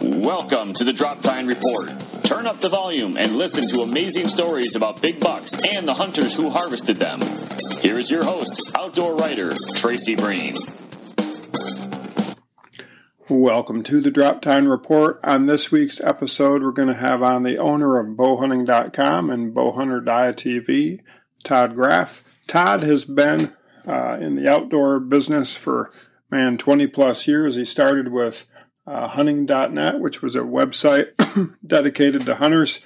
[0.00, 1.88] Welcome to the Drop Time Report.
[2.22, 6.36] Turn up the volume and listen to amazing stories about big bucks and the hunters
[6.36, 7.20] who harvested them.
[7.80, 10.54] Here is your host, outdoor writer Tracy Breen.
[13.28, 15.18] Welcome to the Drop Time Report.
[15.24, 20.04] On this week's episode, we're going to have on the owner of bowhunting.com and Bowhunter
[20.04, 21.00] TV,
[21.42, 22.36] Todd Graf.
[22.46, 23.52] Todd has been
[23.84, 25.90] uh, in the outdoor business for,
[26.30, 27.56] man, 20 plus years.
[27.56, 28.46] He started with
[28.88, 31.12] uh, hunting.net, which was a website
[31.66, 32.80] dedicated to hunters.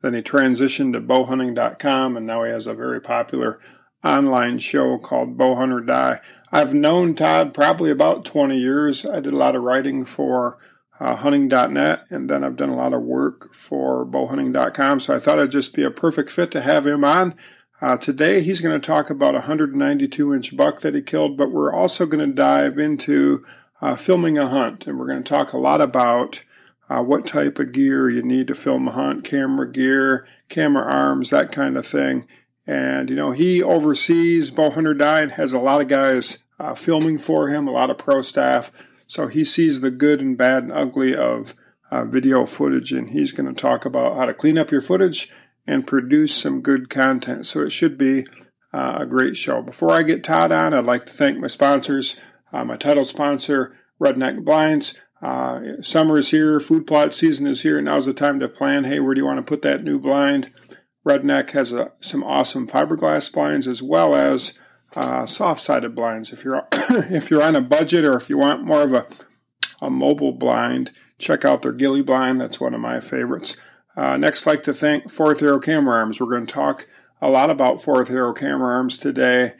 [0.00, 3.60] Then he transitioned to bowhunting.com, and now he has a very popular
[4.02, 6.20] online show called Bowhunt or Die.
[6.50, 9.04] I've known Todd probably about 20 years.
[9.04, 10.58] I did a lot of writing for
[10.98, 15.38] uh, hunting.net, and then I've done a lot of work for bowhunting.com, so I thought
[15.38, 17.34] it'd just be a perfect fit to have him on.
[17.80, 21.50] Uh, today, he's going to talk about a 192 inch buck that he killed, but
[21.50, 23.44] we're also going to dive into
[23.84, 26.42] uh, filming a hunt, and we're going to talk a lot about
[26.88, 31.28] uh, what type of gear you need to film a hunt, camera gear, camera arms,
[31.28, 32.26] that kind of thing.
[32.66, 36.74] And you know, he oversees Bowhunt or Die and has a lot of guys uh,
[36.74, 38.72] filming for him, a lot of pro staff.
[39.06, 41.54] So he sees the good and bad and ugly of
[41.90, 45.30] uh, video footage, and he's going to talk about how to clean up your footage
[45.66, 47.44] and produce some good content.
[47.44, 48.26] So it should be
[48.72, 49.60] uh, a great show.
[49.60, 52.16] Before I get Todd on, I'd like to thank my sponsors.
[52.54, 54.94] Uh, my title sponsor, Redneck Blinds.
[55.20, 57.82] Uh, summer is here, food plot season is here.
[57.82, 58.84] Now's the time to plan.
[58.84, 60.52] Hey, where do you want to put that new blind?
[61.04, 64.52] Redneck has a, some awesome fiberglass blinds as well as
[64.94, 66.32] uh, soft-sided blinds.
[66.32, 69.04] If you're if you're on a budget or if you want more of a
[69.82, 72.40] a mobile blind, check out their Ghillie blind.
[72.40, 73.56] That's one of my favorites.
[73.96, 76.20] Uh, next, I'd like to thank Fourth Arrow Camera Arms.
[76.20, 76.86] We're going to talk
[77.20, 79.54] a lot about Fourth Arrow Camera Arms today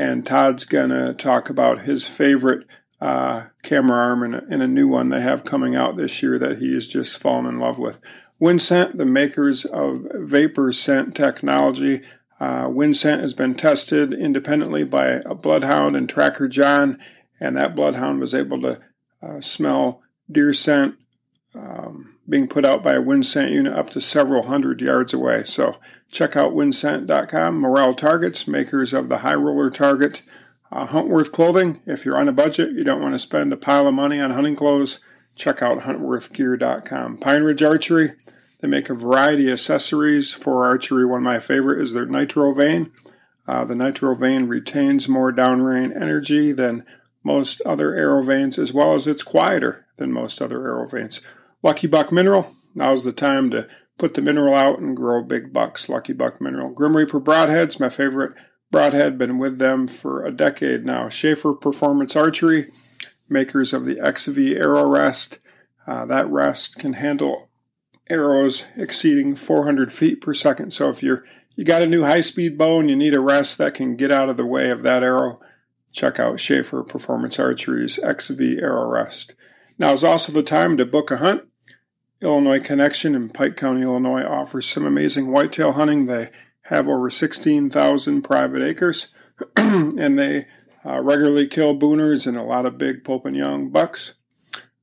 [0.00, 2.66] and Todd's going to talk about his favorite
[3.02, 6.38] uh, camera arm and a, and a, new one they have coming out this year
[6.38, 7.98] that he has just fallen in love with.
[8.40, 12.00] Winscent, the makers of Vapor Scent technology.
[12.40, 16.98] Uh, has been tested independently by a bloodhound and Tracker John,
[17.38, 18.80] and that bloodhound was able to
[19.22, 20.00] uh, smell
[20.32, 20.94] deer scent
[21.54, 25.42] um, being put out by a Winscent unit up to several hundred yards away.
[25.44, 25.78] So
[26.12, 27.60] check out winscent.com.
[27.60, 30.22] Morrell Targets, makers of the High Roller Target.
[30.72, 33.88] Uh, Huntworth Clothing, if you're on a budget, you don't want to spend a pile
[33.88, 35.00] of money on hunting clothes,
[35.34, 37.18] check out huntworthgear.com.
[37.18, 38.10] Pine Ridge Archery,
[38.60, 41.04] they make a variety of accessories for archery.
[41.04, 42.92] One of my favorite is their Nitro Vane.
[43.48, 46.86] Uh, the Nitro Vane retains more downrange energy than
[47.24, 51.20] most other arrow vanes, as well as it's quieter than most other arrow vanes.
[51.62, 52.54] Lucky Buck Mineral.
[52.74, 55.88] Now's the time to put the mineral out and grow big bucks.
[55.88, 56.70] Lucky Buck Mineral.
[56.70, 58.34] Grim Reaper Broadheads, my favorite
[58.70, 59.18] broadhead.
[59.18, 61.08] Been with them for a decade now.
[61.08, 62.68] Schaefer Performance Archery,
[63.28, 65.38] makers of the XV Arrow Rest.
[65.86, 67.50] Uh, that rest can handle
[68.08, 70.72] arrows exceeding 400 feet per second.
[70.72, 71.24] So if you're
[71.56, 74.10] you got a new high speed bow and you need a rest that can get
[74.10, 75.36] out of the way of that arrow,
[75.92, 79.34] check out Schaefer Performance Archery's XV Arrow Rest.
[79.78, 81.42] Now is also the time to book a hunt.
[82.22, 86.06] Illinois Connection in Pike County, Illinois offers some amazing whitetail hunting.
[86.06, 86.30] They
[86.64, 89.08] have over 16,000 private acres
[89.56, 90.46] and they
[90.84, 94.14] uh, regularly kill booners and a lot of big Pope and Young bucks.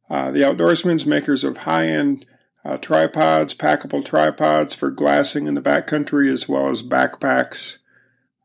[0.09, 2.25] Uh, the Outdoorsman's makers of high end
[2.63, 7.77] uh, tripods, packable tripods for glassing in the backcountry, as well as backpacks.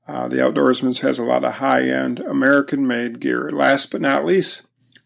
[0.06, 3.50] Uh, the Outdoorsman's has a lot of high end American made gear.
[3.50, 4.62] Last but not least,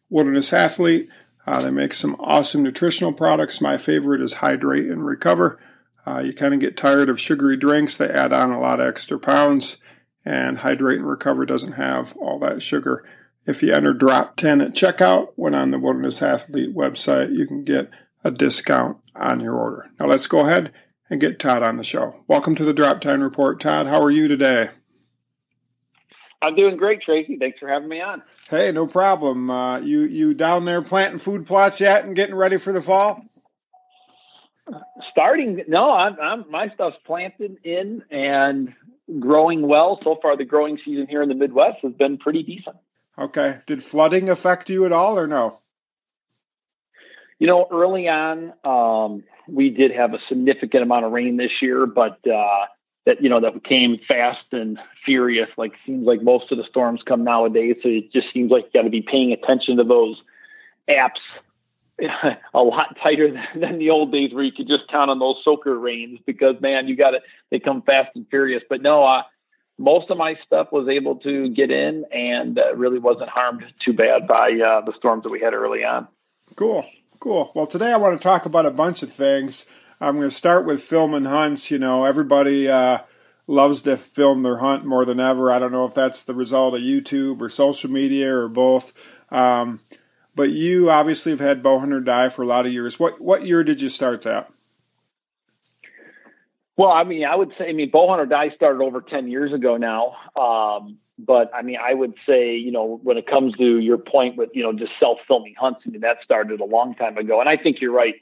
[0.08, 1.08] Wilderness Athlete
[1.46, 3.60] uh, they make some awesome nutritional products.
[3.60, 5.58] My favorite is Hydrate and Recover.
[6.06, 8.86] Uh, you kind of get tired of sugary drinks, they add on a lot of
[8.86, 9.76] extra pounds,
[10.24, 13.04] and Hydrate and Recover doesn't have all that sugar.
[13.44, 17.64] If you enter drop 10 at checkout when on the Wilderness Athlete website, you can
[17.64, 17.90] get
[18.24, 19.90] a discount on your order.
[20.00, 20.72] Now let's go ahead
[21.08, 22.24] and get Todd on the show.
[22.26, 23.60] Welcome to the Drop Time Report.
[23.60, 24.70] Todd, how are you today?
[26.42, 27.38] I'm doing great, Tracy.
[27.38, 28.22] Thanks for having me on.
[28.48, 29.50] Hey, no problem.
[29.50, 33.22] Uh, you you down there planting food plots yet and getting ready for the fall?
[35.10, 38.74] Starting, no, I'm, I'm my stuff's planted in and
[39.20, 40.36] growing well so far.
[40.36, 42.76] The growing season here in the Midwest has been pretty decent.
[43.18, 43.60] Okay.
[43.66, 45.60] Did flooding affect you at all, or no?
[47.38, 51.86] You know, early on, um, we did have a significant amount of rain this year,
[51.86, 52.66] but uh,
[53.06, 57.00] that you know that came fast and furious like seems like most of the storms
[57.06, 60.20] come nowadays so it just seems like you got to be paying attention to those
[60.88, 61.20] apps
[62.54, 65.78] a lot tighter than, the old days where you could just count on those soaker
[65.78, 69.22] rains because man you got it they come fast and furious but no uh,
[69.78, 73.92] most of my stuff was able to get in and uh, really wasn't harmed too
[73.92, 76.06] bad by uh, the storms that we had early on
[76.54, 76.84] cool
[77.18, 77.50] Cool.
[77.54, 79.64] Well, today I want to talk about a bunch of things.
[80.00, 81.70] I'm going to start with film and hunts.
[81.70, 82.98] You know, everybody uh,
[83.46, 85.50] loves to film their hunt more than ever.
[85.50, 88.92] I don't know if that's the result of YouTube or social media or both.
[89.30, 89.80] Um,
[90.34, 93.00] but you obviously have had Bowhunt or Die for a lot of years.
[93.00, 94.52] What what year did you start that?
[96.76, 99.52] Well, I mean, I would say, I mean, Bowhunt or Die started over 10 years
[99.54, 100.12] ago now.
[100.36, 104.36] Um, but I mean, I would say, you know, when it comes to your point
[104.36, 107.40] with, you know, just self filming hunts, I mean, that started a long time ago.
[107.40, 108.16] And I think you're right,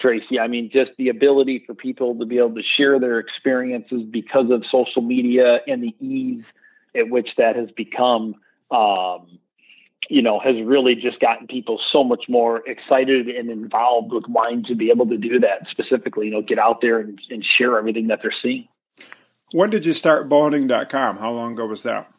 [0.00, 0.38] Tracy.
[0.38, 4.50] I mean, just the ability for people to be able to share their experiences because
[4.50, 6.44] of social media and the ease
[6.94, 8.34] at which that has become,
[8.70, 9.38] um,
[10.08, 14.64] you know, has really just gotten people so much more excited and involved with wine
[14.64, 17.78] to be able to do that specifically, you know, get out there and, and share
[17.78, 18.68] everything that they're seeing.
[19.52, 21.18] When did you start bowhunting.com?
[21.18, 22.10] How long ago was that?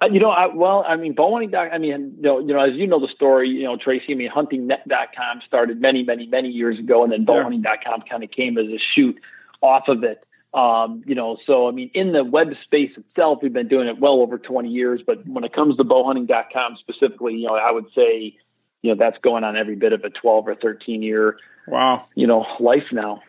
[0.00, 1.54] Uh, you know, I, well, I mean, bowhunting.
[1.54, 4.12] I mean, you know, you know, as you know the story, you know, Tracy.
[4.12, 8.58] I mean, huntingnet.com started many, many, many years ago, and then bowhunting.com kind of came
[8.58, 9.18] as a shoot
[9.60, 10.24] off of it.
[10.54, 13.98] Um, you know, so I mean, in the web space itself, we've been doing it
[13.98, 15.00] well over 20 years.
[15.06, 18.36] But when it comes to bowhunting.com specifically, you know, I would say,
[18.82, 21.36] you know, that's going on every bit of a 12 or 13 year,
[21.66, 23.22] wow, you know, life now.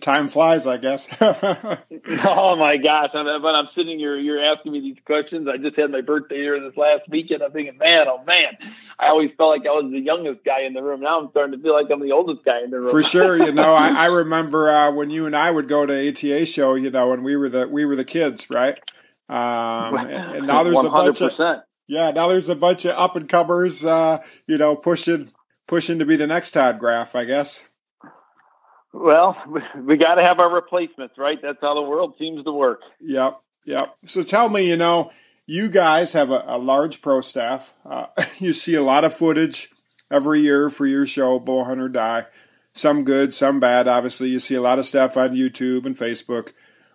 [0.00, 1.06] Time flies, I guess.
[1.20, 3.10] oh my gosh!
[3.14, 5.48] I'm, but I'm sitting here, you're asking me these questions.
[5.48, 7.42] I just had my birthday here this last weekend.
[7.42, 8.56] I'm thinking, man, oh man,
[8.98, 11.00] I always felt like I was the youngest guy in the room.
[11.00, 12.90] Now I'm starting to feel like I'm the oldest guy in the room.
[12.90, 16.08] For sure, you know, I, I remember uh, when you and I would go to
[16.08, 18.78] ATA show, you know, when we were the we were the kids, right?
[19.28, 20.86] Um, and, and now there's 100%.
[20.86, 24.76] a bunch of yeah, now there's a bunch of up and comers, uh, you know,
[24.76, 25.30] pushing
[25.66, 27.62] pushing to be the next Todd Graf, I guess.
[28.92, 29.36] Well,
[29.76, 31.38] we got to have our replacements, right?
[31.40, 32.80] That's how the world seems to work.
[33.00, 33.96] Yep, yep.
[34.04, 35.10] So tell me, you know,
[35.46, 37.74] you guys have a, a large pro staff.
[37.84, 38.06] Uh,
[38.38, 39.70] you see a lot of footage
[40.10, 42.26] every year for your show, Bowhunt or Die.
[42.74, 43.86] Some good, some bad.
[43.86, 46.52] Obviously, you see a lot of stuff on YouTube and Facebook.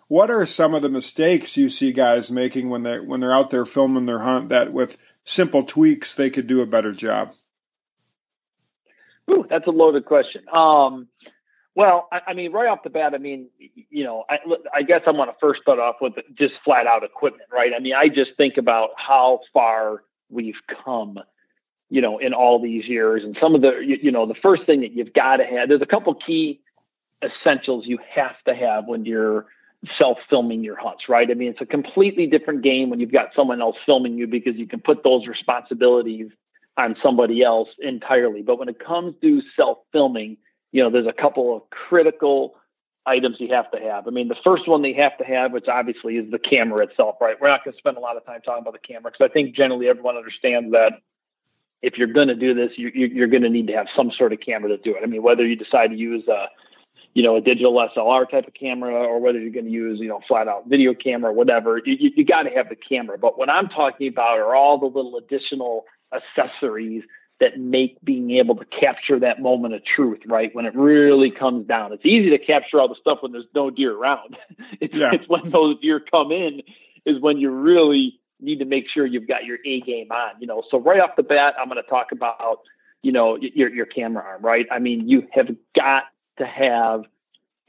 [0.08, 3.50] What are some of the mistakes you see guys making when they when they're out
[3.50, 7.34] there filming their hunt that with simple tweaks they could do a better job?
[9.30, 10.42] Ooh, that's a loaded question.
[10.52, 11.08] Um,
[11.78, 13.50] well, I, I, mean, right off the bat, I mean,
[13.88, 14.38] you know, I,
[14.74, 17.70] I guess I want to first start off with just flat out equipment, right?
[17.72, 21.20] I mean, I just think about how far we've come,
[21.88, 24.66] you know, in all these years, and some of the, you, you know, the first
[24.66, 25.68] thing that you've got to have.
[25.68, 26.60] There's a couple key
[27.22, 29.46] essentials you have to have when you're
[29.96, 31.30] self-filming your hunts, right?
[31.30, 34.56] I mean, it's a completely different game when you've got someone else filming you because
[34.56, 36.32] you can put those responsibilities
[36.76, 38.42] on somebody else entirely.
[38.42, 40.38] But when it comes to self-filming
[40.72, 42.54] you know, there's a couple of critical
[43.06, 44.06] items you have to have.
[44.06, 47.16] I mean, the first one they have to have, which obviously is the camera itself,
[47.20, 47.36] right?
[47.40, 49.32] We're not going to spend a lot of time talking about the camera because I
[49.32, 51.00] think generally everyone understands that
[51.80, 54.32] if you're going to do this, you, you're going to need to have some sort
[54.32, 55.00] of camera to do it.
[55.02, 56.48] I mean, whether you decide to use a,
[57.14, 60.08] you know, a digital SLR type of camera or whether you're going to use, you
[60.08, 63.16] know, flat out video camera, whatever, you, you, you got to have the camera.
[63.16, 67.04] But what I'm talking about are all the little additional accessories
[67.40, 70.52] that make being able to capture that moment of truth, right?
[70.54, 71.92] When it really comes down.
[71.92, 74.36] It's easy to capture all the stuff when there's no deer around.
[74.80, 75.10] it's, yeah.
[75.12, 76.62] it's when those deer come in
[77.06, 80.46] is when you really need to make sure you've got your A game on, you
[80.46, 80.62] know.
[80.70, 82.60] So right off the bat, I'm going to talk about,
[83.02, 84.66] you know, your your camera arm, right?
[84.70, 86.04] I mean, you have got
[86.38, 87.04] to have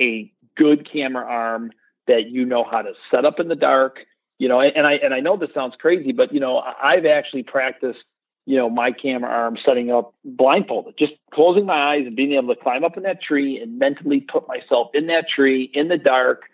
[0.01, 1.71] a good camera arm
[2.07, 3.99] that you know how to set up in the dark,
[4.39, 7.43] you know, and I and I know this sounds crazy, but you know, I've actually
[7.43, 8.03] practiced
[8.49, 12.47] you know, my camera arm setting up blindfolded, just closing my eyes and being able
[12.47, 15.99] to climb up in that tree and mentally put myself in that tree in the
[15.99, 16.45] dark.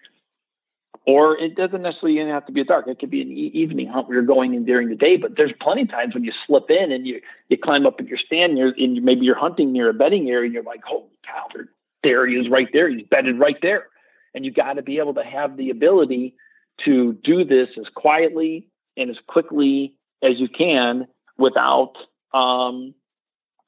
[1.07, 2.89] Or it doesn't necessarily even have to be dark.
[2.89, 5.15] It could be an e- evening hunt where you're going in during the day.
[5.15, 8.09] But there's plenty of times when you slip in and you you climb up and
[8.09, 11.07] you're standing there and maybe you're hunting near a bedding area and you're like, holy
[11.25, 11.69] cow, there,
[12.03, 12.89] there he is right there.
[12.89, 13.87] He's bedded right there.
[14.33, 16.35] And you got to be able to have the ability
[16.83, 21.93] to do this as quietly and as quickly as you can without
[22.33, 22.93] um,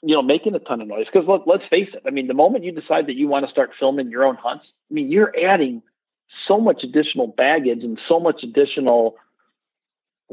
[0.01, 1.05] you know making a ton of noise.
[1.11, 3.51] Because let, let's face it, I mean, the moment you decide that you want to
[3.51, 5.81] start filming your own hunts, I mean, you're adding
[6.47, 9.15] so much additional baggage and so much additional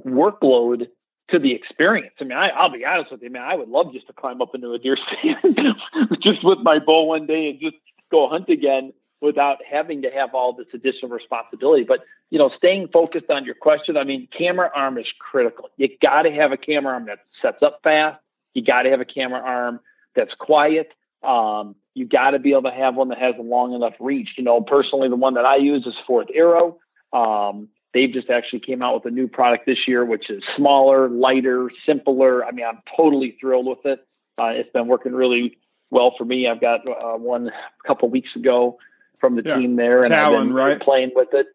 [0.05, 0.89] workload
[1.31, 2.15] to the experience.
[2.21, 3.43] I mean, I, will be honest with you, man.
[3.43, 5.77] I would love just to climb up into a deer stand
[6.21, 7.77] just with my bow one day and just
[8.11, 11.85] go hunt again without having to have all this additional responsibility.
[11.85, 12.01] But
[12.35, 15.71] you know, staying focused on your question, I mean, camera arm is critical.
[15.77, 18.21] You got to have a camera arm that sets up fast.
[18.55, 19.79] You got to have a camera arm
[20.17, 20.91] that's quiet.
[21.23, 24.31] Um, you got to be able to have one that has a long enough reach.
[24.37, 26.81] You know, personally, the one that I use is Fourth Arrow.
[27.13, 31.09] Um, they've just actually came out with a new product this year, which is smaller,
[31.09, 32.45] lighter, simpler.
[32.45, 34.05] I mean, I'm totally thrilled with it.
[34.37, 35.57] Uh, it's been working really
[35.93, 36.49] well for me.
[36.49, 38.79] I've got uh, one a couple weeks ago
[39.21, 39.55] from the yeah.
[39.55, 40.81] team there, and Talon, I've been right?
[40.81, 41.47] playing with it.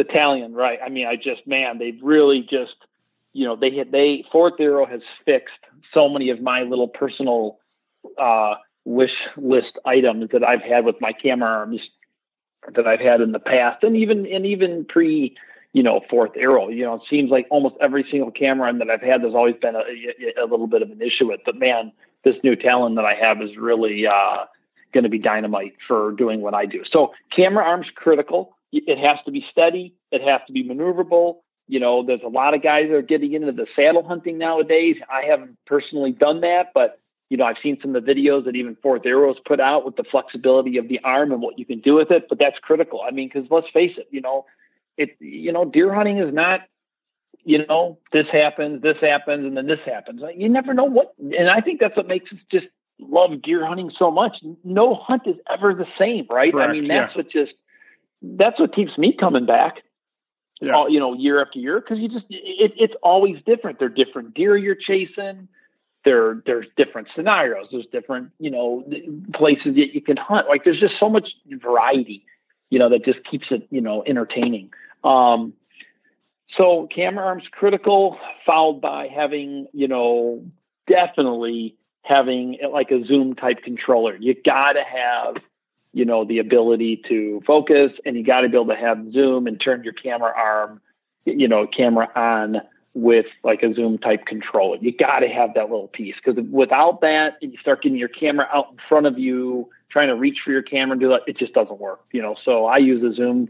[0.00, 0.78] The Talon, right?
[0.82, 2.74] I mean, I just man, they've really just
[3.34, 5.52] you know they they Fourth Arrow has fixed
[5.92, 7.58] so many of my little personal
[8.16, 8.54] uh,
[8.86, 11.82] wish list items that I've had with my camera arms
[12.74, 15.36] that I've had in the past, and even and even pre
[15.74, 16.70] you know Fourth Arrow.
[16.70, 19.76] You know, it seems like almost every single camera that I've had, there's always been
[19.76, 19.82] a,
[20.42, 21.40] a little bit of an issue with.
[21.44, 21.92] But man,
[22.24, 24.46] this new Talon that I have is really uh,
[24.94, 26.84] going to be dynamite for doing what I do.
[26.90, 28.56] So camera arms critical.
[28.72, 29.94] It has to be steady.
[30.12, 31.38] It has to be maneuverable.
[31.66, 34.96] You know, there's a lot of guys that are getting into the saddle hunting nowadays.
[35.08, 38.56] I haven't personally done that, but you know, I've seen some of the videos that
[38.56, 41.80] even Fourth Arrows put out with the flexibility of the arm and what you can
[41.80, 42.28] do with it.
[42.28, 43.00] But that's critical.
[43.06, 44.46] I mean, because let's face it, you know,
[44.96, 46.62] it you know, deer hunting is not,
[47.44, 50.22] you know, this happens, this happens, and then this happens.
[50.36, 52.66] You never know what, and I think that's what makes us just
[52.98, 54.38] love deer hunting so much.
[54.64, 56.52] No hunt is ever the same, right?
[56.52, 57.16] Correct, I mean, that's yeah.
[57.16, 57.54] what just
[58.22, 59.82] that's what keeps me coming back.
[60.60, 60.74] Yeah.
[60.74, 63.78] All, you know, year after year, because you just it, it's always different.
[63.78, 65.48] They're different deer you're chasing
[66.04, 68.84] there there's different scenarios there's different you know
[69.34, 72.24] places that you can hunt like there's just so much variety
[72.70, 74.70] you know that just keeps it you know entertaining
[75.04, 75.52] um
[76.56, 80.44] so camera arms critical followed by having you know
[80.86, 85.36] definitely having like a zoom type controller you got to have
[85.92, 89.46] you know the ability to focus and you got to be able to have zoom
[89.46, 90.80] and turn your camera arm
[91.24, 92.60] you know camera on
[92.94, 94.78] with like a zoom type controller.
[94.80, 98.48] You got to have that little piece because without that, you start getting your camera
[98.52, 101.22] out in front of you, trying to reach for your camera and do that.
[101.26, 102.36] It just doesn't work, you know.
[102.44, 103.48] So I use a zoom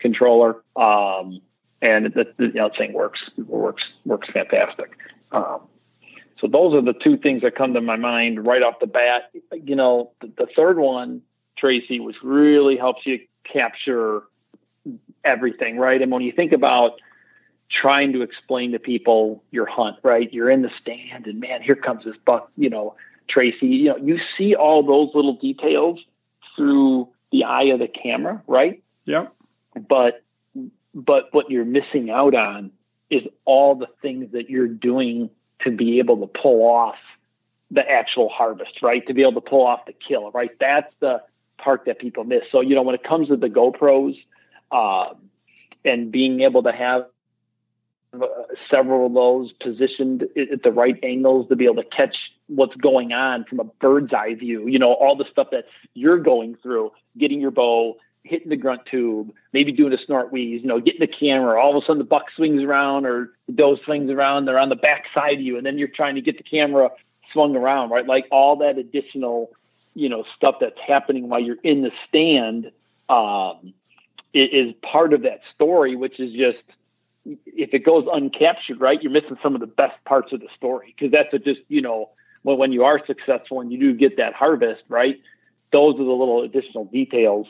[0.00, 1.40] controller, um,
[1.80, 4.98] and the, the you know, thing works works works fantastic.
[5.32, 5.60] Um,
[6.38, 9.30] so those are the two things that come to my mind right off the bat.
[9.52, 11.22] You know, the, the third one,
[11.56, 14.22] Tracy, which really helps you capture
[15.24, 16.00] everything, right?
[16.00, 17.00] And when you think about
[17.70, 20.32] trying to explain to people your hunt, right?
[20.32, 22.96] You're in the stand and man, here comes this buck, you know,
[23.28, 25.98] Tracy, you know, you see all those little details
[26.56, 28.82] through the eye of the camera, right?
[29.06, 29.34] Yep.
[29.88, 30.22] But
[30.94, 32.70] but what you're missing out on
[33.10, 35.30] is all the things that you're doing
[35.60, 36.96] to be able to pull off
[37.70, 39.04] the actual harvest, right?
[39.08, 40.50] To be able to pull off the kill, right?
[40.60, 41.22] That's the
[41.58, 42.42] part that people miss.
[42.50, 44.16] So, you know, when it comes to the GoPros,
[44.70, 45.14] uh,
[45.84, 47.06] and being able to have
[48.14, 48.26] uh,
[48.70, 53.12] several of those positioned at the right angles to be able to catch what's going
[53.12, 54.66] on from a bird's eye view.
[54.66, 58.86] You know, all the stuff that you're going through, getting your bow, hitting the grunt
[58.86, 61.60] tube, maybe doing a snort wheeze, you know, getting the camera.
[61.60, 64.46] All of a sudden the buck swings around or the doe swings around.
[64.46, 66.90] They're on the back side of you, and then you're trying to get the camera
[67.32, 68.06] swung around, right?
[68.06, 69.50] Like all that additional,
[69.94, 72.72] you know, stuff that's happening while you're in the stand
[73.08, 73.74] um,
[74.32, 76.62] is part of that story, which is just–
[77.24, 80.94] if it goes uncaptured, right, you're missing some of the best parts of the story
[80.96, 82.10] because that's a just you know
[82.42, 85.20] when when you are successful and you do get that harvest, right,
[85.72, 87.46] those are the little additional details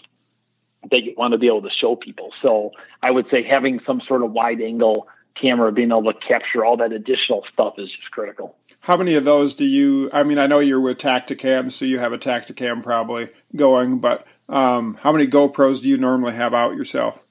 [0.91, 2.31] that you want to be able to show people.
[2.43, 2.73] So
[3.03, 6.77] I would say having some sort of wide angle camera being able to capture all
[6.79, 8.57] that additional stuff is just critical.
[8.81, 10.11] How many of those do you?
[10.13, 14.27] I mean, I know you're with Tactacam, so you have a Tactacam probably going, but
[14.49, 17.25] um, how many GoPros do you normally have out yourself?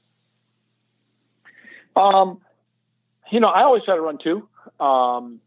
[1.96, 2.42] Um,
[3.32, 4.48] you know, I always try to run two.
[4.80, 5.40] Um,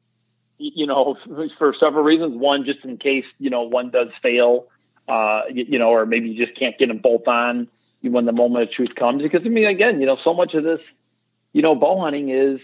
[0.59, 1.17] you know,
[1.59, 2.37] for several reasons.
[2.37, 4.69] One, just in case you know one does fail,
[5.09, 7.69] uh, you, you, know, or maybe you just can't get them both on
[8.03, 9.23] when the moment of truth comes.
[9.23, 10.81] Because I mean, again, you know, so much of this,
[11.57, 12.61] you know, bow hunting is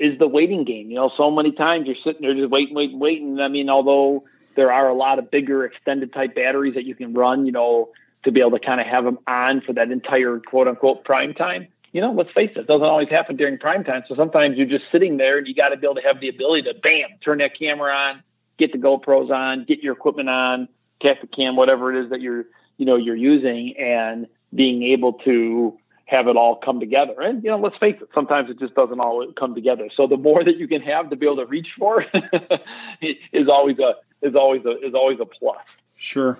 [0.00, 0.90] is the waiting game.
[0.90, 3.38] You know, so many times you're sitting there just waiting, waiting, waiting.
[3.38, 4.24] I mean, although
[4.56, 7.90] there are a lot of bigger extended type batteries that you can run, you know,
[8.24, 11.34] to be able to kind of have them on for that entire quote unquote prime
[11.34, 14.02] time you know, let's face it, it doesn't always happen during prime time.
[14.08, 16.30] So sometimes you're just sitting there and you got to be able to have the
[16.30, 18.22] ability to bam, turn that camera on,
[18.58, 20.68] get the GoPros on, get your equipment on,
[21.02, 22.46] Tactacam, whatever it is that you're,
[22.78, 25.76] you know, you're using and being able to
[26.12, 27.14] have it all come together.
[27.18, 29.88] And, you know, let's face it, sometimes it just doesn't all come together.
[29.96, 32.04] So the more that you can have to be able to reach for
[33.00, 35.64] is always a, is always a, is always a plus.
[35.96, 36.38] Sure.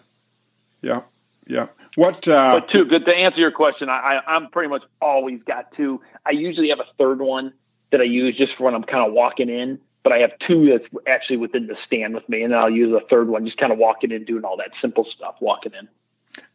[0.82, 1.02] Yeah.
[1.46, 1.68] Yeah.
[1.96, 2.28] What?
[2.28, 3.88] Uh, but two, good to answer your question.
[3.88, 6.00] I, I am pretty much always got two.
[6.24, 7.52] I usually have a third one
[7.90, 9.78] that I use just for when I'm kind of walking in.
[10.02, 12.92] But I have two that's actually within the stand with me, and then I'll use
[12.92, 15.88] a third one just kind of walking in, doing all that simple stuff, walking in.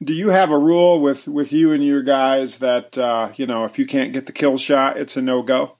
[0.04, 3.66] Do you have a rule with with you and your guys that uh, you know
[3.66, 5.78] if you can't get the kill shot, it's a no go?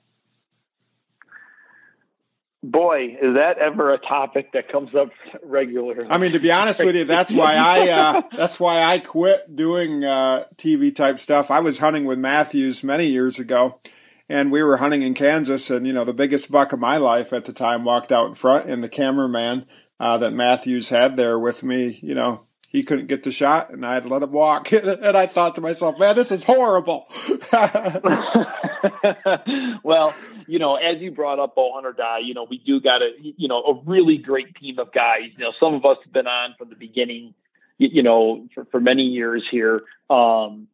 [2.64, 5.10] Boy, is that ever a topic that comes up
[5.44, 6.08] regularly?
[6.10, 9.56] I mean, to be honest with you, that's why I uh, that's why I quit
[9.56, 11.52] doing uh, TV type stuff.
[11.52, 13.80] I was hunting with Mathews many years ago,
[14.28, 17.32] and we were hunting in Kansas, and you know the biggest buck of my life
[17.32, 19.66] at the time walked out in front, and the cameraman
[20.00, 23.86] uh, that Mathews had there with me, you know, he couldn't get the shot, and
[23.86, 24.72] I had to let him walk.
[24.74, 27.08] and I thought to myself, man, this is horrible.
[29.84, 30.14] well,
[30.48, 33.12] you know, as you brought up Bowhunt or Die, you know, we do got a,
[33.20, 35.30] you know, a really great team of guys.
[35.38, 37.34] You know, some of us have been on from the beginning,
[37.78, 39.84] you, you know, for, for many years here.
[40.10, 40.68] Um,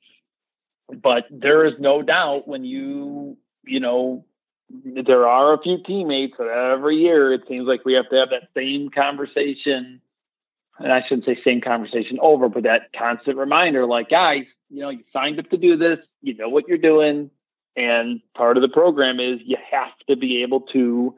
[0.91, 4.25] but there is no doubt when you, you know,
[4.69, 8.31] there are a few teammates that every year it seems like we have to have
[8.31, 10.01] that same conversation
[10.79, 14.89] and I shouldn't say same conversation over, but that constant reminder, like, guys, you know,
[14.89, 17.29] you signed up to do this, you know what you're doing.
[17.75, 21.15] And part of the program is you have to be able to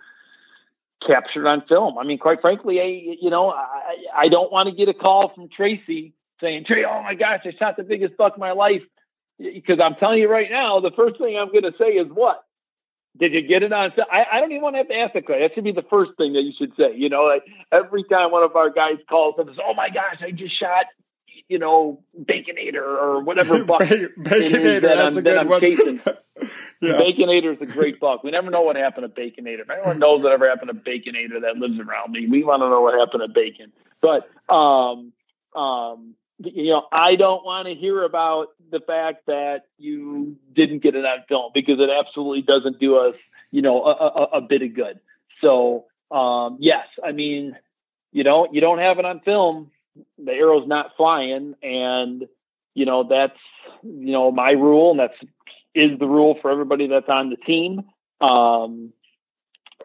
[1.06, 1.98] capture it on film.
[1.98, 5.34] I mean, quite frankly, I, you know, I, I don't want to get a call
[5.34, 8.82] from Tracy saying, Trey, oh my gosh, I shot the biggest buck of my life.
[9.38, 12.46] Because I'm telling you right now, the first thing I'm going to say is what?
[13.18, 13.92] Did you get it on?
[14.12, 15.44] I, I don't even want to have to ask that question.
[15.44, 16.96] That should be the first thing that you should say.
[16.96, 20.22] You know, like every time one of our guys calls and says, "Oh my gosh,
[20.22, 20.88] I just shot,"
[21.48, 23.82] you know, Baconator or whatever buck.
[23.82, 25.62] Baconator, that's I'm, a good I'm one.
[25.62, 26.02] Chasing.
[26.82, 27.00] yeah.
[27.00, 28.24] Baconator is a great buck.
[28.24, 29.62] We never know what happened to Baconator.
[29.62, 32.82] If anyone knows whatever happened to Baconator that lives around me, we want to know
[32.82, 33.72] what happened to Bacon.
[34.02, 35.14] But um,
[35.56, 40.96] um, you know, I don't want to hear about the fact that you didn't get
[40.96, 43.16] it on film because it absolutely doesn't do us,
[43.52, 45.00] you know, a, a, a bit of good.
[45.42, 47.58] So, um, yes, I mean,
[48.12, 49.72] you know, you don't have it on film,
[50.18, 52.28] the arrow's not flying, and
[52.74, 53.38] you know that's
[53.84, 55.18] you know my rule, and that's
[55.74, 57.84] is the rule for everybody that's on the team.
[58.22, 58.94] Um,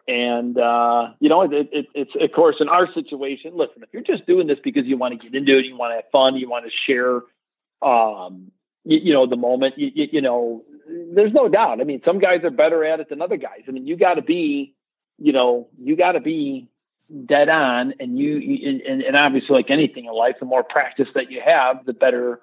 [0.07, 3.51] and uh, you know, it, it, it's of course in our situation.
[3.55, 5.91] Listen, if you're just doing this because you want to get into it, you want
[5.91, 7.21] to have fun, you want to share,
[7.81, 8.51] um,
[8.83, 9.77] you, you, know, the moment.
[9.77, 11.81] You, you, you, know, there's no doubt.
[11.81, 13.61] I mean, some guys are better at it than other guys.
[13.67, 14.73] I mean, you got to be,
[15.17, 16.67] you know, you got to be
[17.25, 21.29] dead on, and you, and, and obviously, like anything in life, the more practice that
[21.29, 22.41] you have, the better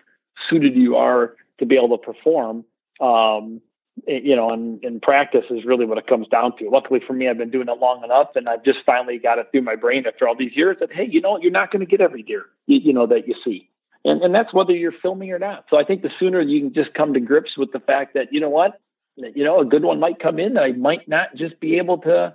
[0.48, 2.64] suited you are to be able to perform.
[3.00, 3.60] Um,
[4.06, 6.68] you know, and, and practice is really what it comes down to.
[6.68, 9.48] Luckily for me, I've been doing it long enough, and I've just finally got it
[9.50, 11.86] through my brain after all these years that hey, you know, you're not going to
[11.86, 13.68] get every deer, you, you, know, that you see,
[14.04, 15.66] and and that's whether you're filming or not.
[15.70, 18.32] So I think the sooner you can just come to grips with the fact that
[18.32, 18.80] you know what,
[19.16, 21.98] you know, a good one might come in that I might not just be able
[21.98, 22.34] to,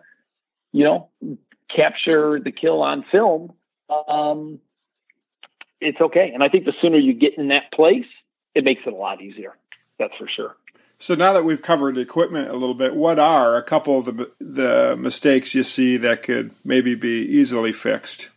[0.72, 1.10] you know,
[1.70, 3.54] capture the kill on film.
[4.08, 4.60] Um,
[5.80, 8.06] it's okay, and I think the sooner you get in that place,
[8.56, 9.56] it makes it a lot easier.
[10.00, 10.56] That's for sure.
[11.04, 14.32] So now that we've covered equipment a little bit, what are a couple of the
[14.40, 18.30] the mistakes you see that could maybe be easily fixed?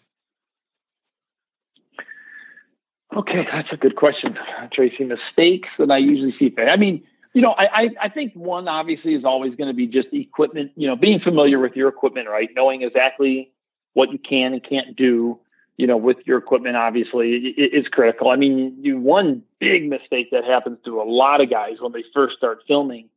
[3.16, 4.36] Okay, that's a good question,
[4.72, 5.04] Tracy.
[5.04, 6.52] Mistakes that I usually see.
[6.58, 10.08] I mean, you know, I, I think one obviously is always going to be just
[10.12, 10.72] equipment.
[10.74, 12.50] You know, being familiar with your equipment, right?
[12.52, 13.52] Knowing exactly
[13.92, 15.38] what you can and can't do
[15.76, 18.30] you know, with your equipment, obviously, is critical.
[18.30, 22.04] I mean, you, one big mistake that happens to a lot of guys when they
[22.14, 23.08] first start filming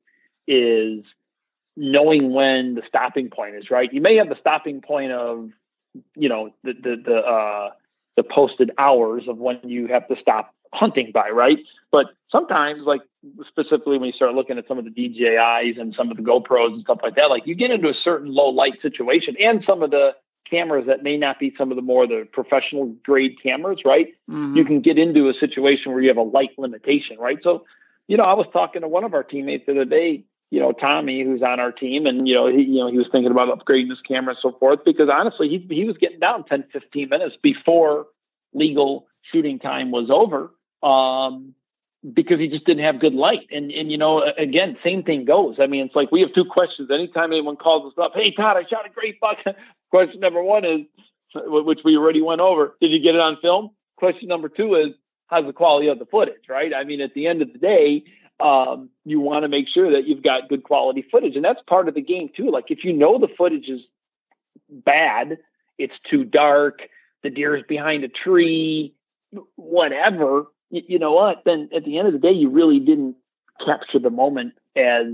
[0.46, 1.04] is
[1.78, 3.72] knowing when the stopping point is.
[3.72, 3.92] Right?
[3.94, 5.52] You may have the stopping point of,
[6.16, 7.70] you know, the the the uh,
[8.18, 11.60] the posted hours of when you have to stop hunting by, right?
[11.92, 13.02] But sometimes, like
[13.48, 16.74] specifically when you start looking at some of the DJIs and some of the GoPros
[16.74, 19.82] and stuff like that, like you get into a certain low light situation, and some
[19.82, 20.14] of the
[20.50, 24.08] cameras that may not be some of the more the professional grade cameras, right?
[24.30, 24.58] Mm-hmm.
[24.58, 27.40] You can get into a situation where you have a light limitation, right?
[27.44, 27.66] So,
[28.08, 30.72] you know, I was talking to one of our teammates the other day, you know,
[30.72, 33.56] Tommy, who's on our team, and you know, he, you know, he was thinking about
[33.58, 37.10] upgrading his camera and so forth because honestly, he he was getting down 10, 15
[37.10, 38.08] minutes before
[38.54, 40.52] legal shooting time was over.
[40.82, 41.54] Um,
[42.14, 43.48] because he just didn't have good light.
[43.52, 45.58] And and you know, again, same thing goes.
[45.60, 46.90] I mean, it's like we have two questions.
[46.92, 49.38] Anytime anyone calls us up, hey Todd, I shot a great buck.
[49.90, 50.82] Question number one is,
[51.34, 53.72] which we already went over, did you get it on film?
[53.96, 54.90] Question number two is,
[55.28, 56.48] how's the quality of the footage?
[56.48, 56.74] Right?
[56.74, 58.04] I mean, at the end of the day,
[58.40, 61.88] um, you want to make sure that you've got good quality footage, and that's part
[61.88, 62.52] of the game too.
[62.52, 63.82] Like if you know the footage is
[64.70, 65.40] bad,
[65.80, 66.84] it's too dark,
[67.24, 68.94] the deer is behind a tree,
[69.56, 71.44] whatever you, you know what?
[71.46, 73.16] Then at the end of the day, you really didn't
[73.66, 75.08] capture the moment as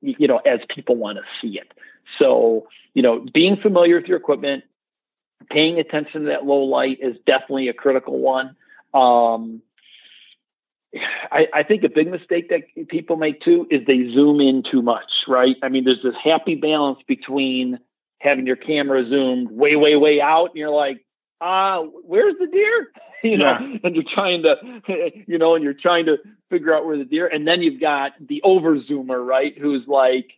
[0.00, 1.72] you know as people want to see it.
[2.18, 4.64] So you know, being familiar with your equipment,
[5.50, 8.56] paying attention to that low light is definitely a critical one.
[8.94, 9.62] Um,
[11.30, 14.80] I, I, think a big mistake that people make too is they zoom in too
[14.80, 15.56] much, right?
[15.62, 17.78] I mean, there's this happy balance between
[18.20, 21.04] having your camera zoomed way, way, way out, and you're like,
[21.40, 22.92] uh, where's the deer?
[23.22, 23.78] you know, yeah.
[23.82, 24.82] and you're trying to,
[25.26, 26.18] you know, and you're trying to
[26.50, 29.56] figure out where the deer, and then you've got the over zoomer, right?
[29.58, 30.32] Who's like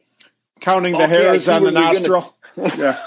[0.61, 2.37] counting the okay, hairs on the nostril.
[2.57, 2.75] Gonna,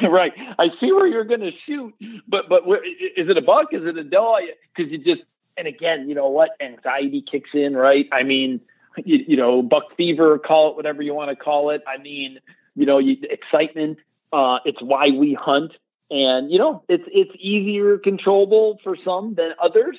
[0.00, 0.32] yeah, right.
[0.58, 1.94] I see where you're going to shoot,
[2.26, 3.68] but but where, is it a buck?
[3.72, 4.38] Is it a doe?
[4.74, 5.22] Because you just
[5.56, 6.50] and again, you know what?
[6.60, 8.08] Anxiety kicks in, right?
[8.12, 8.60] I mean,
[9.04, 11.82] you, you know, buck fever, call it whatever you want to call it.
[11.86, 12.38] I mean,
[12.74, 13.98] you know, you, excitement.
[14.32, 15.72] Uh, it's why we hunt
[16.12, 19.96] and you know it's it's easier controllable for some than others.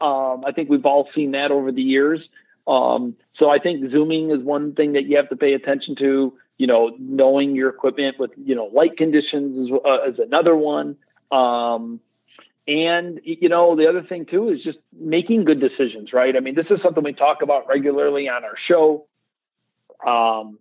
[0.00, 2.20] Um, I think we've all seen that over the years.
[2.68, 6.34] Um, so I think zooming is one thing that you have to pay attention to.
[6.58, 10.96] You know, knowing your equipment with you know light conditions is, uh, is another one.
[11.32, 12.00] Um,
[12.68, 16.12] and you know, the other thing too is just making good decisions.
[16.12, 16.36] Right?
[16.36, 19.06] I mean, this is something we talk about regularly on our show.
[20.06, 20.60] Um,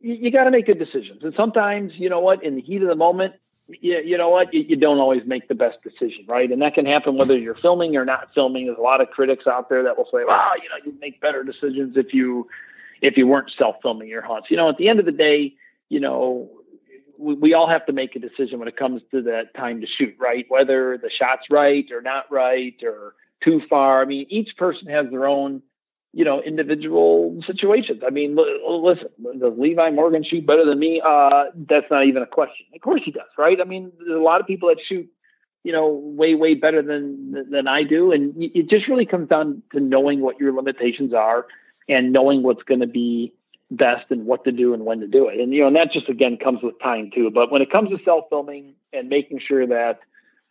[0.00, 2.80] you, you got to make good decisions, and sometimes you know what, in the heat
[2.80, 3.34] of the moment,
[3.80, 6.50] you, you know what, you, you, don't always make the best decision, right?
[6.50, 8.66] And that can happen whether you're filming or not filming.
[8.66, 11.20] There's a lot of critics out there that will say, "Well, you know, you make
[11.20, 12.48] better decisions if you
[13.00, 15.54] if you weren't self filming your hunts." You know, at the end of the day,
[15.88, 16.50] you know,
[17.18, 19.86] we, we all have to make a decision when it comes to that time to
[19.86, 20.46] shoot, right?
[20.48, 24.02] Whether the shot's right or not right or too far.
[24.02, 25.62] I mean, each person has their own
[26.12, 28.02] you know, individual situations.
[28.06, 31.00] I mean, listen, does Levi Morgan shoot better than me?
[31.04, 32.66] Uh, that's not even a question.
[32.74, 33.58] Of course he does, right?
[33.60, 35.08] I mean, there's a lot of people that shoot,
[35.64, 39.62] you know, way, way better than than I do, and it just really comes down
[39.72, 41.46] to knowing what your limitations are
[41.88, 43.32] and knowing what's going to be
[43.70, 45.40] best and what to do and when to do it.
[45.40, 47.30] And you know, and that just again comes with time too.
[47.30, 50.00] But when it comes to self filming and making sure that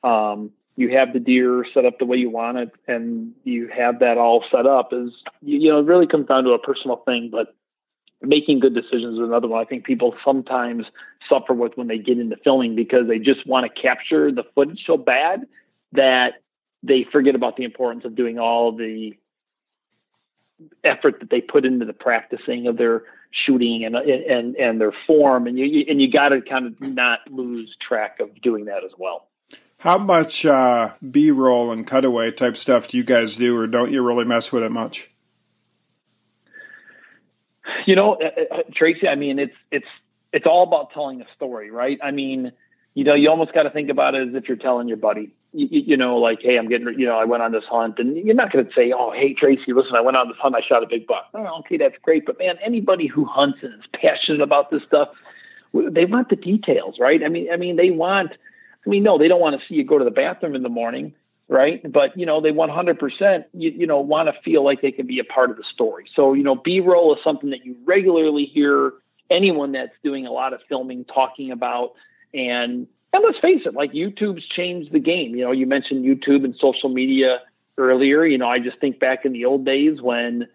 [0.04, 4.00] um, you have the deer set up the way you want it and you have
[4.00, 7.30] that all set up is you, know it really comes down to a personal thing
[7.32, 7.56] but
[8.22, 10.86] making good decisions is another one i think people sometimes
[11.28, 14.84] suffer with when they get into filming because they just want to capture the footage
[14.86, 15.46] so bad
[15.92, 16.36] that
[16.84, 19.14] they forget about the importance of doing all the
[20.84, 25.48] effort that they put into the practicing of their shooting and and and their form
[25.48, 28.92] and you and you got to kind of not lose track of doing that as
[28.98, 29.31] well
[29.82, 33.92] how much uh, B roll and cutaway type stuff do you guys do, or don't
[33.92, 35.10] you really mess with it much?
[37.88, 39.08] You know, uh, uh, Tracy.
[39.08, 39.88] I mean, it's it's
[40.32, 41.98] it's all about telling a story, right?
[42.04, 42.52] I mean,
[42.94, 45.34] you know, you almost got to think about it as if you're telling your buddy.
[45.52, 48.16] You, you, know, like, hey, I'm getting, you know, I went on this hunt, and
[48.16, 50.62] you're not going to say, oh, hey, Tracy, listen, I went on this hunt, I
[50.62, 51.26] shot a big buck.
[51.34, 55.10] Oh, okay, that's great, but man, anybody who hunts and is passionate about this stuff,
[55.74, 57.22] they want the details, right?
[57.22, 58.32] I mean, I mean, they want
[58.86, 60.70] I mean, no, they don't want to see you go to the bathroom in the
[60.70, 61.14] morning,
[61.48, 61.82] right?
[61.92, 65.20] But you know, they 100% you, you know want to feel like they can be
[65.20, 66.06] a part of the story.
[66.16, 68.94] So you know, B-roll is something that you regularly hear
[69.30, 71.94] anyone that's doing a lot of filming talking about,
[72.34, 75.36] and and let's face it, like YouTube's changed the game.
[75.36, 77.42] You know, you mentioned YouTube and social media
[77.78, 78.26] earlier.
[78.26, 80.48] You know, I just think back in the old days when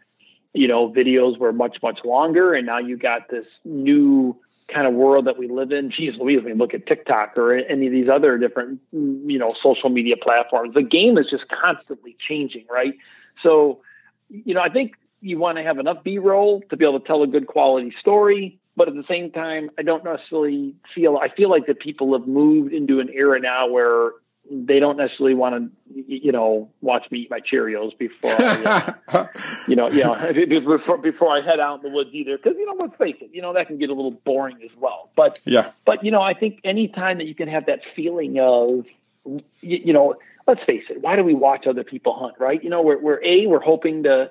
[0.55, 4.37] you know videos were much much longer, and now you got this new
[4.69, 5.91] kind of world that we live in.
[5.91, 9.51] Geez Louise, when you look at TikTok or any of these other different, you know,
[9.63, 12.95] social media platforms, the game is just constantly changing, right?
[13.43, 13.81] So,
[14.29, 17.07] you know, I think you want to have enough B roll to be able to
[17.07, 18.59] tell a good quality story.
[18.77, 22.29] But at the same time, I don't necessarily feel, I feel like that people have
[22.29, 24.11] moved into an era now where
[24.51, 29.27] they don't necessarily want to, you know, watch me eat my Cheerios before, I, uh,
[29.69, 30.05] you know, you
[30.47, 32.37] know, before before I head out in the woods either.
[32.37, 34.71] Because you know, let's face it, you know, that can get a little boring as
[34.77, 35.11] well.
[35.17, 38.39] But yeah, but you know, I think any time that you can have that feeling
[38.39, 38.87] of,
[39.25, 40.15] you, you know,
[40.47, 42.35] let's face it, why do we watch other people hunt?
[42.39, 42.63] Right?
[42.63, 44.31] You know, we're we're a we're hoping to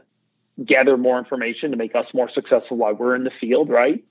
[0.63, 4.04] gather more information to make us more successful while we're in the field, right?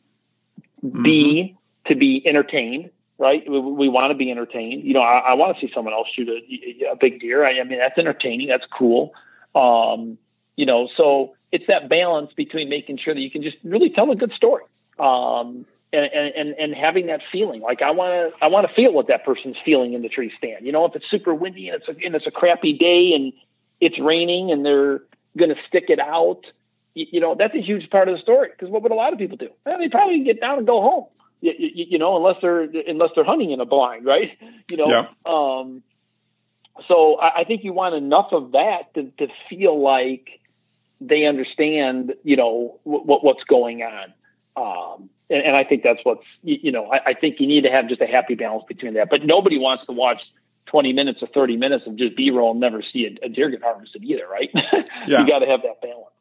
[0.85, 1.03] Mm-hmm.
[1.03, 3.49] B to be entertained right?
[3.49, 4.85] We, we want to be entertained.
[4.85, 7.45] You know, I, I want to see someone else shoot a, a big deer.
[7.45, 8.49] I, I, mean, that's entertaining.
[8.49, 9.15] That's cool.
[9.55, 10.19] Um,
[10.57, 14.11] you know, so it's that balance between making sure that you can just really tell
[14.11, 14.65] a good story.
[14.99, 18.93] Um, and, and, and having that feeling, like I want to, I want to feel
[18.93, 20.67] what that person's feeling in the tree stand.
[20.67, 23.33] You know, if it's super windy and it's a, and it's a crappy day and
[23.81, 25.03] it's raining and they're
[25.37, 26.47] going to stick it out,
[26.95, 28.49] you, you, know, that's a huge part of the story.
[28.51, 29.51] Because what would a lot of people do?
[29.65, 31.07] Well, they probably get down and go home
[31.53, 34.31] you, you, know, unless they're unless they're hunting in a blind, right?
[34.71, 35.07] You know, yeah.
[35.27, 35.83] um,
[36.89, 40.41] so I, I, think you want enough of that to, to feel like
[41.03, 44.15] they understand, you know, what what's going on.
[44.57, 47.71] Um, and, and, I think that's what's, you know, I, I, think you need to
[47.71, 49.11] have just a happy balance between that.
[49.11, 50.23] But nobody wants to watch
[50.67, 53.51] 20 minutes or 30 minutes of just B roll and never see a, a deer
[53.51, 54.51] get harvested either, right?
[55.07, 55.21] Yeah.
[55.21, 56.15] you got to have that balance.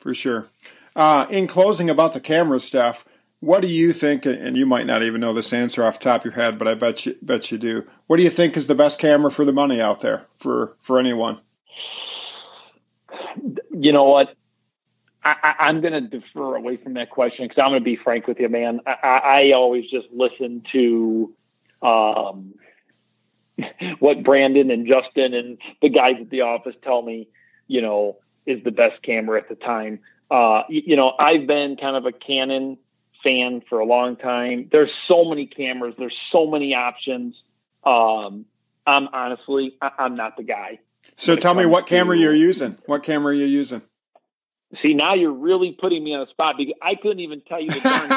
[0.00, 0.46] For sure.
[0.94, 3.04] Uh, in closing about the camera stuff,
[3.40, 4.26] what do you think?
[4.26, 6.66] And you might not even know this answer off the top of your head, but
[6.66, 7.84] I bet you bet you do.
[8.06, 10.98] What do you think is the best camera for the money out there for for
[10.98, 11.38] anyone?
[13.72, 14.34] You know what?
[15.24, 18.26] I, am going to defer away from that question because I'm going to be frank
[18.26, 18.80] with you, man.
[18.86, 21.34] I, I always just listen to
[21.82, 22.54] um,
[23.98, 27.28] what Brandon and Justin and the guys at the office tell me,
[27.66, 30.00] you know, is the best camera at the time.
[30.30, 32.78] Uh, you, you know, I've been kind of a Canon
[33.22, 34.68] fan for a long time.
[34.70, 35.94] There's so many cameras.
[35.98, 37.34] There's so many options.
[37.84, 38.46] Um,
[38.86, 40.80] I'm honestly, I, am not the guy.
[41.16, 42.78] So tell me what camera to, you're using.
[42.86, 43.82] What camera are you using?
[44.82, 47.70] See, now you're really putting me on the spot because I couldn't even tell you
[47.70, 48.08] the darn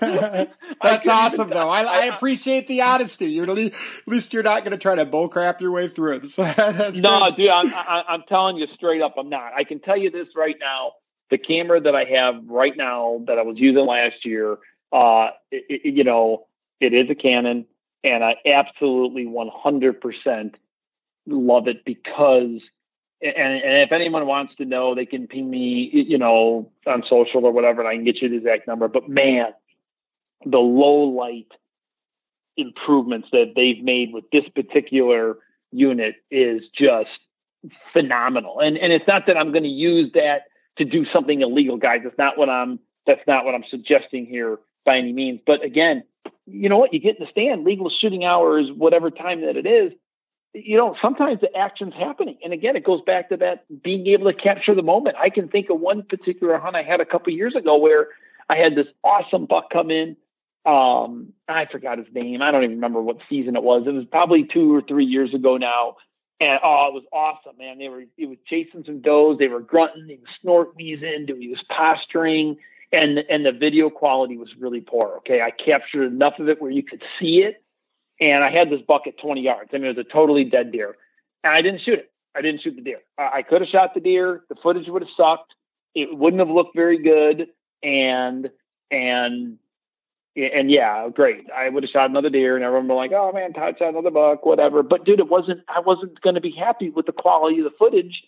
[0.00, 0.50] number.
[0.82, 1.68] That's awesome, though.
[1.68, 3.26] I, I, appreciate the honesty.
[3.26, 3.74] You're at
[4.06, 7.00] least you're not going to try to bullcrap your way through it.
[7.02, 9.52] No, dude, I'm, I, I'm telling you straight up, I'm not.
[9.52, 10.92] I can tell you this right now
[11.30, 14.58] the camera that I have right now that I was using last year,
[14.92, 16.46] uh, it, it, you know,
[16.80, 17.66] it is a Canon,
[18.02, 20.54] and I absolutely 100%
[21.26, 22.60] love it because.
[23.22, 27.44] And, and if anyone wants to know, they can ping me, you know, on social
[27.44, 28.88] or whatever, and I can get you the exact number.
[28.88, 29.52] But man,
[30.46, 31.52] the low light
[32.56, 35.36] improvements that they've made with this particular
[35.70, 37.10] unit is just
[37.92, 38.60] phenomenal.
[38.60, 40.44] And and it's not that I'm going to use that
[40.76, 42.00] to do something illegal, guys.
[42.04, 42.78] That's not what I'm.
[43.06, 45.40] That's not what I'm suggesting here by any means.
[45.44, 46.04] But again,
[46.46, 46.92] you know what?
[46.92, 49.92] You get in the stand, legal shooting hours, whatever time that it is.
[50.52, 54.30] You know, sometimes the action's happening, and again, it goes back to that being able
[54.32, 55.16] to capture the moment.
[55.16, 58.08] I can think of one particular hunt I had a couple years ago where
[58.48, 60.16] I had this awesome buck come in.
[60.66, 62.42] Um, I forgot his name.
[62.42, 63.86] I don't even remember what season it was.
[63.86, 65.96] It was probably two or three years ago now.
[66.40, 67.78] And oh, it was awesome, man.
[67.78, 71.48] They were he was chasing some does, they were grunting, he was snort wheezing, he
[71.48, 72.56] was posturing,
[72.92, 75.16] and and the video quality was really poor.
[75.18, 75.42] Okay.
[75.42, 77.62] I captured enough of it where you could see it.
[78.20, 79.70] And I had this buck at 20 yards.
[79.72, 80.96] I mean, it was a totally dead deer.
[81.42, 82.10] And I didn't shoot it.
[82.34, 82.98] I didn't shoot the deer.
[83.16, 84.42] I, I could have shot the deer.
[84.48, 85.54] The footage would have sucked.
[85.94, 87.48] It wouldn't have looked very good.
[87.82, 88.50] And
[88.90, 89.58] and
[90.36, 91.48] and yeah, great.
[91.50, 93.90] I would have shot another deer, and everyone would be like, "Oh man, Todd shot
[93.90, 95.60] another buck, whatever." But dude, it wasn't.
[95.68, 98.22] I wasn't going to be happy with the quality of the footage,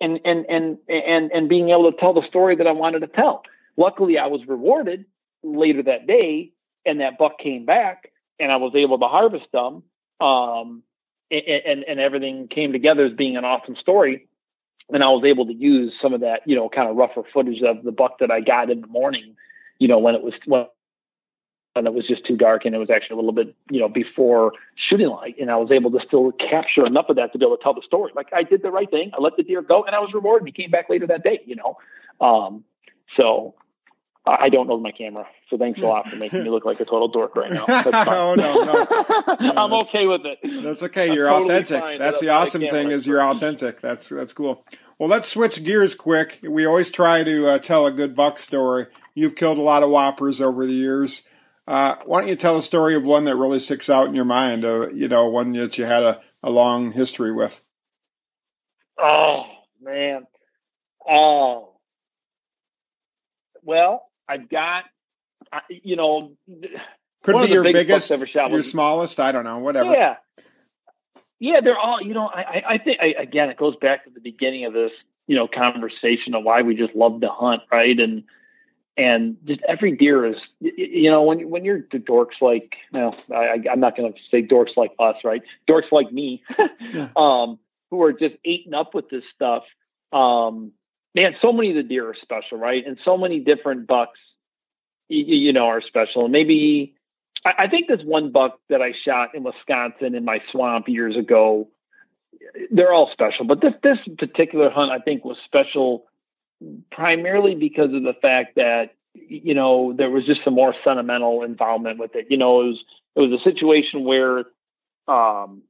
[0.00, 3.08] and and and and and being able to tell the story that I wanted to
[3.08, 3.42] tell.
[3.76, 5.06] Luckily, I was rewarded
[5.42, 6.52] later that day,
[6.86, 9.82] and that buck came back, and I was able to harvest them.
[10.20, 10.82] Um,
[11.30, 14.28] and, and and everything came together as being an awesome story,
[14.92, 17.62] and I was able to use some of that, you know, kind of rougher footage
[17.62, 19.36] of the buck that I got in the morning,
[19.78, 20.66] you know, when it was when
[21.76, 23.88] and it was just too dark and it was actually a little bit you know
[23.88, 27.44] before shooting light and i was able to still capture enough of that to be
[27.44, 28.12] able to tell the story.
[28.14, 29.10] Like i did the right thing.
[29.16, 31.40] I let the deer go and i was rewarded he came back later that day
[31.46, 31.78] you know?
[32.20, 32.64] Um,
[33.16, 33.54] so
[34.26, 36.84] i don't know my camera so thanks a lot for making me look like a
[36.84, 37.64] total dork right now.
[37.66, 38.86] Oh, no, no.
[39.56, 40.38] i'm okay with it.
[40.62, 41.12] that's okay.
[41.12, 41.98] You're authentic.
[41.98, 43.80] that's the awesome thing is you're authentic.
[43.80, 44.64] That's that's cool.
[44.98, 46.38] Well let's switch gears quick.
[46.42, 48.86] We always try to uh, tell a good buck story.
[49.14, 51.22] You've killed a lot of whoppers over the years
[51.70, 54.24] uh, why don't you tell a story of one that really sticks out in your
[54.24, 54.64] mind?
[54.64, 57.60] Uh, you know, one that you had a, a long history with.
[58.98, 59.44] Oh
[59.80, 60.26] man.
[61.08, 61.74] Oh.
[63.62, 64.84] Well, I've got,
[65.68, 66.32] you know,
[67.22, 69.20] could be your biggest, ever shot your was, smallest.
[69.20, 69.92] I don't know, whatever.
[69.92, 70.16] Yeah,
[71.38, 72.00] yeah, they're all.
[72.02, 74.92] You know, I, I think I, again, it goes back to the beginning of this,
[75.26, 77.98] you know, conversation of why we just love to hunt, right?
[78.00, 78.24] And
[79.00, 83.62] and just every deer is you know when when you're the dorks like well I,
[83.70, 85.42] am not going to say dorks like us right?
[85.68, 86.42] Dorks like me.
[86.92, 87.08] Yeah.
[87.16, 87.58] um,
[87.90, 89.64] who are just eating up with this stuff.
[90.12, 90.72] Um,
[91.14, 92.86] man so many of the deer are special right?
[92.86, 94.18] And so many different bucks
[95.08, 96.24] you, you know are special.
[96.24, 96.94] And maybe
[97.44, 101.16] I, I think this one buck that I shot in Wisconsin in my swamp years
[101.16, 101.68] ago
[102.70, 103.46] they're all special.
[103.46, 106.04] But this this particular hunt I think was special
[106.90, 111.98] primarily because of the fact that you know there was just some more sentimental involvement
[111.98, 112.26] with it.
[112.30, 112.84] You know, it was
[113.16, 114.44] it was a situation where
[115.08, 115.62] um,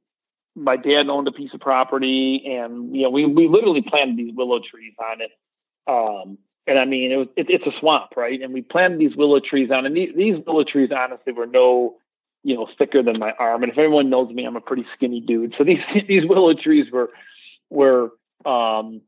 [0.55, 4.33] my dad owned a piece of property, and you know we we literally planted these
[4.35, 5.31] willow trees on it.
[5.87, 8.41] Um, and I mean, it was it, it's a swamp, right?
[8.41, 11.97] And we planted these willow trees on, and these, these willow trees honestly were no
[12.43, 13.63] you know thicker than my arm.
[13.63, 15.55] And if everyone knows me, I'm a pretty skinny dude.
[15.57, 17.09] So these these willow trees were
[17.69, 18.11] were
[18.45, 19.01] um,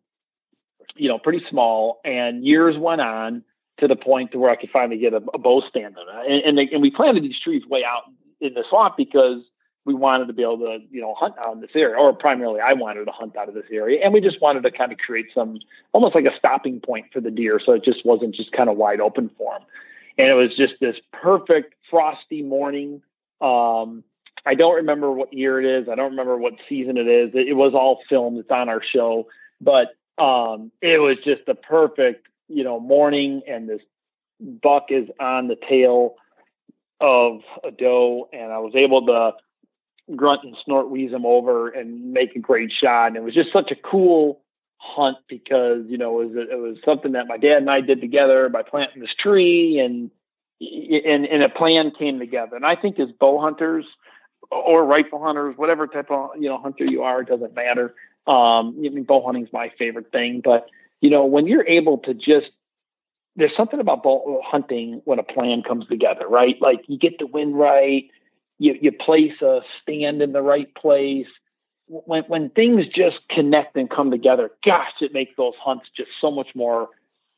[0.96, 2.00] you know, pretty small.
[2.06, 3.44] And years went on
[3.80, 6.32] to the point to where I could finally get a, a bow stand on it.
[6.32, 8.04] And, and, they, and we planted these trees way out
[8.40, 9.42] in the swamp because
[9.86, 12.62] we wanted to be able to, you know, hunt out in this area, or primarily
[12.62, 14.00] I wanted to hunt out of this area.
[14.04, 15.60] And we just wanted to kind of create some,
[15.92, 17.60] almost like a stopping point for the deer.
[17.64, 19.68] So it just wasn't just kind of wide open for them.
[20.18, 23.02] and it was just this perfect frosty morning.
[23.42, 24.04] Um,
[24.46, 25.90] I don't remember what year it is.
[25.90, 27.32] I don't remember what season it is.
[27.34, 28.38] It, it was all filmed.
[28.38, 29.28] It's on our show,
[29.62, 33.42] but um, it was just the perfect, you know, morning.
[33.48, 33.82] And this
[34.40, 36.16] buck is on the tail
[37.00, 39.34] of a doe, and I was able to
[40.16, 43.08] grunt and snort wheeze him over and make a great shot.
[43.08, 44.42] And it was just such a cool
[44.78, 48.02] hunt because you know it was it was something that my dad and I did
[48.02, 50.12] together by planting this tree and
[50.60, 52.56] and and a plan came together.
[52.56, 53.86] And I think as bow hunters
[54.52, 57.96] or rifle hunters, whatever type of you know hunter you are, it doesn't matter.
[58.26, 60.70] Um, I mean, bow hunting is my favorite thing, but
[61.02, 62.50] you know when you're able to just
[63.36, 66.62] there's something about bow hunting when a plan comes together, right?
[66.62, 68.10] Like you get the wind right,
[68.60, 71.28] you you place a stand in the right place
[71.88, 76.32] when when things just connect and come together, gosh, it makes those hunts just so
[76.32, 76.90] much more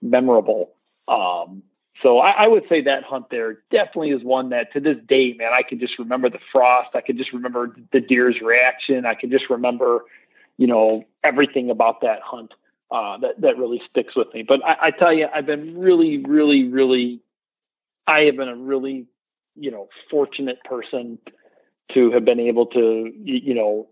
[0.02, 0.71] memorable.
[1.08, 1.63] Um,
[2.02, 5.34] so I, I, would say that hunt there definitely is one that to this day,
[5.34, 6.89] man, I can just remember the frost.
[6.93, 9.06] I can just remember the deer's reaction.
[9.06, 10.04] I can just remember,
[10.58, 12.54] you know, everything about that hunt
[12.91, 14.44] uh, that that really sticks with me.
[14.44, 17.22] But I, I tell you, I've been really, really, really,
[18.08, 19.08] I have been a really,
[19.56, 21.18] you know, fortunate person
[21.94, 23.88] to have been able to, you know,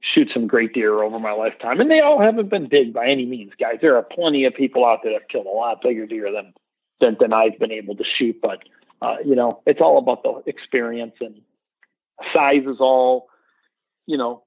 [0.00, 1.80] shoot some great deer over my lifetime.
[1.80, 3.78] And they all haven't been big by any means, guys.
[3.80, 6.54] There are plenty of people out there that have killed a lot bigger deer than
[7.00, 8.40] than, than I've been able to shoot.
[8.40, 8.62] But
[9.02, 11.40] uh, you know, it's all about the experience and
[12.34, 13.29] size is all,
[14.06, 14.42] you know,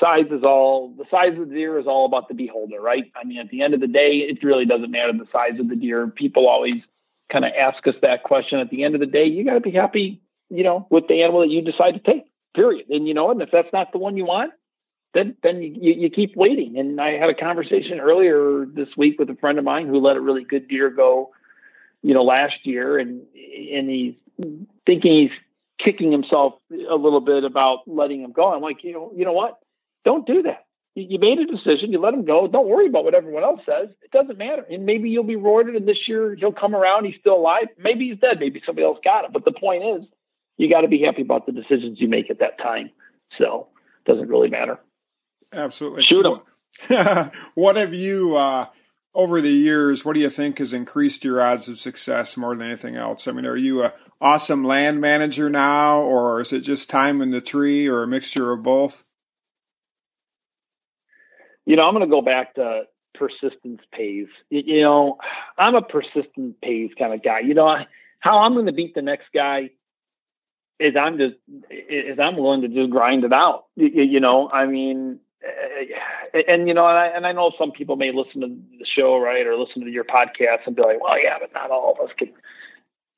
[0.00, 3.10] size is all the size of the deer is all about the beholder, right?
[3.16, 5.68] I mean, at the end of the day, it really doesn't matter the size of
[5.68, 6.06] the deer.
[6.08, 6.82] People always
[7.30, 8.60] kind of ask us that question.
[8.60, 11.22] At the end of the day, you got to be happy, you know, with the
[11.22, 12.24] animal that you decide to take.
[12.54, 12.86] Period.
[12.90, 14.52] And you know, and if that's not the one you want,
[15.14, 16.78] then then you, you keep waiting.
[16.78, 20.16] And I had a conversation earlier this week with a friend of mine who let
[20.16, 21.30] a really good deer go,
[22.02, 24.14] you know, last year, and and he's
[24.86, 25.30] thinking he's
[25.84, 28.52] kicking himself a little bit about letting him go.
[28.52, 29.58] I'm like, you know, you know what?
[30.04, 30.66] Don't do that.
[30.94, 31.92] You, you made a decision.
[31.92, 32.48] You let him go.
[32.48, 33.88] Don't worry about what everyone else says.
[34.02, 34.64] It doesn't matter.
[34.68, 35.76] And maybe you'll be rewarded.
[35.76, 37.04] And this year he'll come around.
[37.04, 37.68] He's still alive.
[37.78, 38.38] Maybe he's dead.
[38.40, 39.32] Maybe somebody else got him.
[39.32, 40.08] But the point is,
[40.56, 42.90] you got to be happy about the decisions you make at that time.
[43.38, 43.68] So
[44.04, 44.78] it doesn't really matter.
[45.52, 46.02] Absolutely.
[46.02, 47.30] Shoot them.
[47.54, 48.66] what have you, uh,
[49.14, 52.66] over the years, what do you think has increased your odds of success more than
[52.66, 53.28] anything else?
[53.28, 57.30] I mean, are you a awesome land manager now, or is it just time in
[57.30, 59.04] the tree, or a mixture of both?
[61.66, 64.26] You know, I'm going to go back to persistence pays.
[64.50, 65.18] You know,
[65.58, 67.40] I'm a persistent pays kind of guy.
[67.40, 67.76] You know,
[68.18, 69.70] how I'm going to beat the next guy
[70.80, 71.34] is I'm just
[71.70, 73.66] is I'm willing to just grind it out.
[73.76, 77.72] You, you know, I mean, uh, and you know, and I, and I know some
[77.72, 81.02] people may listen to the show, right, or listen to your podcast and be like,
[81.02, 82.30] well, yeah, but not all of us can,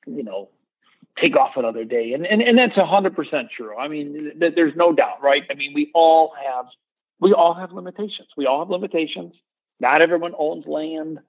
[0.07, 0.49] you know,
[1.23, 2.13] take off another day.
[2.13, 3.77] And, and, and that's a hundred percent true.
[3.77, 5.43] I mean, th- there's no doubt, right?
[5.49, 6.65] I mean, we all have,
[7.19, 8.29] we all have limitations.
[8.35, 9.33] We all have limitations.
[9.79, 11.19] Not everyone owns land.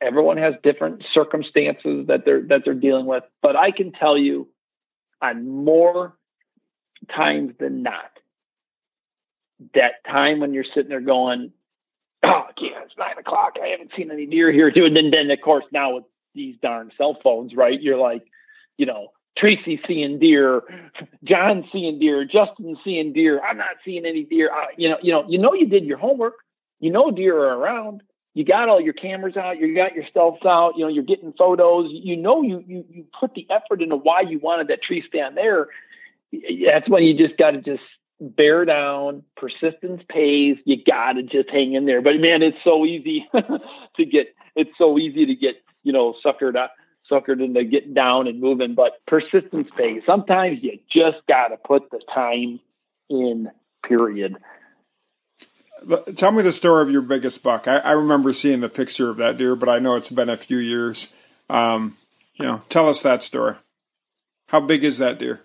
[0.00, 3.24] Everyone has different circumstances that they're, that they're dealing with.
[3.42, 4.48] But I can tell you
[5.20, 6.16] on more
[7.14, 8.10] times than not,
[9.74, 11.52] that time when you're sitting there going,
[12.22, 13.56] oh, yeah, it's nine o'clock.
[13.62, 14.84] I haven't seen any deer here too.
[14.84, 17.80] And then, then of course, now with these darn cell phones, right?
[17.80, 18.24] You're like,
[18.76, 20.62] you know, Tracy seeing deer,
[21.22, 23.40] John seeing deer, Justin seeing deer.
[23.40, 24.50] I'm not seeing any deer.
[24.52, 26.34] Uh, you know, you know, you know, you did your homework.
[26.80, 28.02] You know, deer are around.
[28.34, 29.58] You got all your cameras out.
[29.58, 30.76] You got your stealths out.
[30.76, 31.88] You know, you're getting photos.
[31.90, 35.36] You know, you you you put the effort into why you wanted that tree stand
[35.36, 35.68] there.
[36.32, 37.82] That's when you just got to just
[38.20, 40.56] bear down, persistence pays.
[40.64, 42.02] You got to just hang in there.
[42.02, 43.26] But man, it's so easy
[43.96, 44.34] to get.
[44.54, 46.74] It's so easy to get you know suckered up,
[47.10, 48.74] suckered into getting down and moving.
[48.74, 50.02] But persistence pays.
[50.06, 52.60] Sometimes you just got to put the time
[53.08, 53.50] in.
[53.86, 54.36] Period.
[56.16, 57.68] Tell me the story of your biggest buck.
[57.68, 60.36] I, I, remember seeing the picture of that deer, but I know it's been a
[60.36, 61.12] few years.
[61.48, 61.96] Um,
[62.34, 63.54] you know, tell us that story.
[64.48, 65.42] How big is that deer?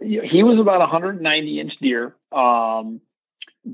[0.00, 2.14] He was about 190 inch deer.
[2.32, 3.00] Um,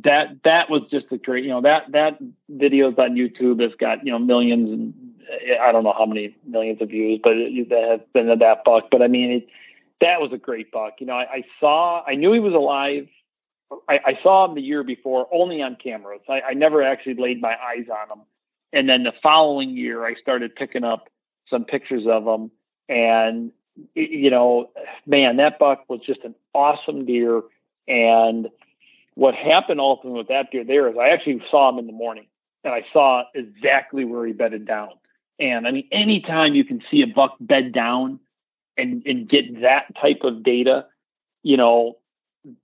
[0.04, 2.18] that that was just a great, you know, that that
[2.48, 4.94] video's on YouTube has got you know millions and
[5.60, 8.90] I don't know how many millions of views, but it, that has been that buck.
[8.90, 9.48] But I mean, it,
[10.00, 10.94] that was a great buck.
[10.98, 13.08] You know, I, I saw, I knew he was alive.
[13.88, 16.20] I, I, saw him the year before only on cameras.
[16.28, 18.24] I, I never actually laid my eyes on him.
[18.72, 21.08] And then the following year, I started picking up
[21.48, 22.50] some pictures of him,
[22.88, 23.52] and
[23.94, 24.70] you know,
[25.06, 27.42] man, that buck was just an awesome deer.
[27.88, 28.48] And
[29.14, 32.26] what happened ultimately with that deer there is I actually saw him in the morning
[32.64, 34.90] and I saw exactly where he bedded down.
[35.38, 38.20] And I mean, anytime you can see a buck bed down
[38.76, 40.86] and, and get that type of data,
[41.42, 41.98] you know,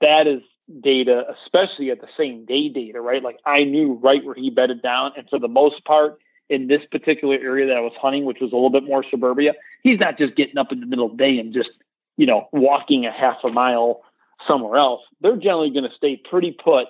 [0.00, 0.42] that is
[0.80, 3.22] data, especially at the same day data, right?
[3.22, 5.12] Like I knew right where he bedded down.
[5.16, 8.52] And for the most part, in this particular area that I was hunting, which was
[8.52, 11.16] a little bit more suburbia, he's not just getting up in the middle of the
[11.18, 11.70] day and just,
[12.16, 14.02] you know, walking a half a mile
[14.46, 15.02] somewhere else.
[15.20, 16.88] They're generally going to stay pretty put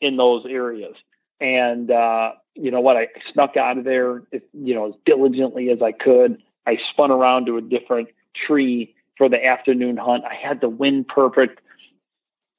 [0.00, 0.94] in those areas.
[1.40, 2.96] And uh, you know what?
[2.96, 6.42] I snuck out of there, you know, as diligently as I could.
[6.66, 8.08] I spun around to a different
[8.46, 10.24] tree for the afternoon hunt.
[10.24, 11.60] I had the wind perfect.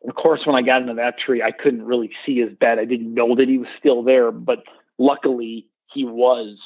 [0.08, 2.80] Of course, when I got into that tree, I couldn't really see his bed.
[2.80, 4.64] I didn't know that he was still there, but
[4.98, 6.58] luckily he was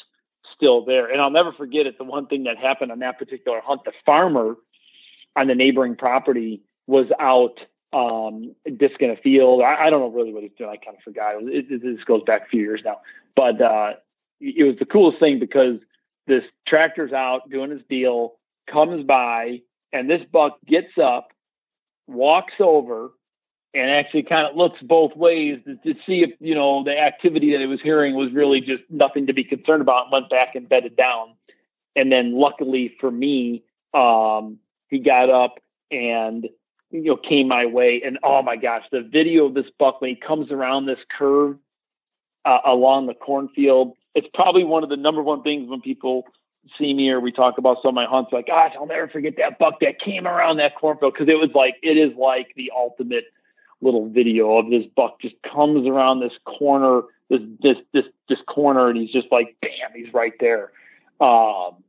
[0.55, 1.07] still there.
[1.07, 1.97] And I'll never forget it.
[1.97, 4.55] The one thing that happened on that particular hunt, the farmer
[5.35, 7.59] on the neighboring property was out
[7.93, 9.61] um, a field.
[9.61, 10.69] I, I, don't know really what he's doing.
[10.69, 11.35] I kind of forgot.
[11.43, 13.01] It, it, this goes back a few years now,
[13.35, 13.93] but uh,
[14.39, 15.79] it was the coolest thing because
[16.27, 18.35] this tractor's out doing his deal,
[18.71, 19.61] comes by,
[19.91, 21.29] and this buck gets up,
[22.07, 23.11] walks over,
[23.73, 27.51] and actually kind of looks both ways to, to, see if you know the activity
[27.53, 30.05] that he was hearing was really just nothing to be concerned about.
[30.05, 31.35] And went back and bedded down,
[31.95, 33.63] and then luckily for me,
[33.93, 34.59] um,
[34.89, 35.59] he got up
[35.89, 36.49] and
[36.89, 38.01] you know came my way.
[38.03, 41.57] And oh my gosh, the video of this buck when he comes around this curve
[42.43, 46.25] uh, along the cornfield, it's probably one of the number one things when people
[46.77, 48.31] see me or we talk about some of my hunts.
[48.31, 51.49] Like, gosh, I'll never forget that buck that came around that cornfield because it was
[51.55, 53.25] like it is like the ultimate
[53.81, 58.89] little video of this buck just comes around this corner, this this this this corner,
[58.89, 60.71] and he's just like, bam, he's right there.
[61.19, 61.83] Um,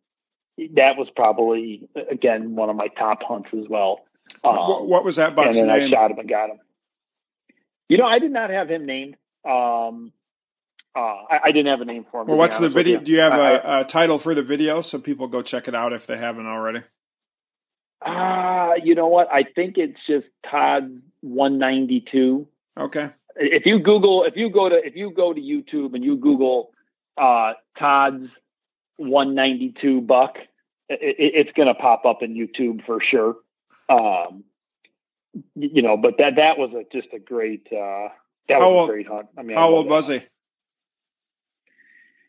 [0.74, 4.00] that was probably again one of my top hunts as well.
[4.44, 5.94] Um, what, was that buck's and then name?
[5.94, 6.58] I shot him and got him.
[7.88, 9.16] You know, I did not have him named.
[9.44, 10.12] Um,
[10.94, 12.28] uh, I, I, didn't have a name for him.
[12.28, 12.98] Well, what's the video?
[12.98, 13.04] You.
[13.04, 15.92] Do you have a, a, title for the video so people go check it out
[15.92, 16.82] if they haven't already?
[18.02, 19.28] Ah, uh, you know what?
[19.32, 22.46] I think it's just Todd 192.
[22.78, 23.10] Okay.
[23.36, 26.72] If you Google, if you go to, if you go to YouTube and you Google
[27.16, 28.28] uh, Todd's
[28.96, 30.36] 192 buck,
[30.88, 33.36] it, it's going to pop up in YouTube for sure.
[33.88, 34.44] Um,
[35.54, 38.08] you know, but that that was a, just a great uh,
[38.48, 39.28] that was old, a great hunt.
[39.36, 40.20] I mean, how old was he?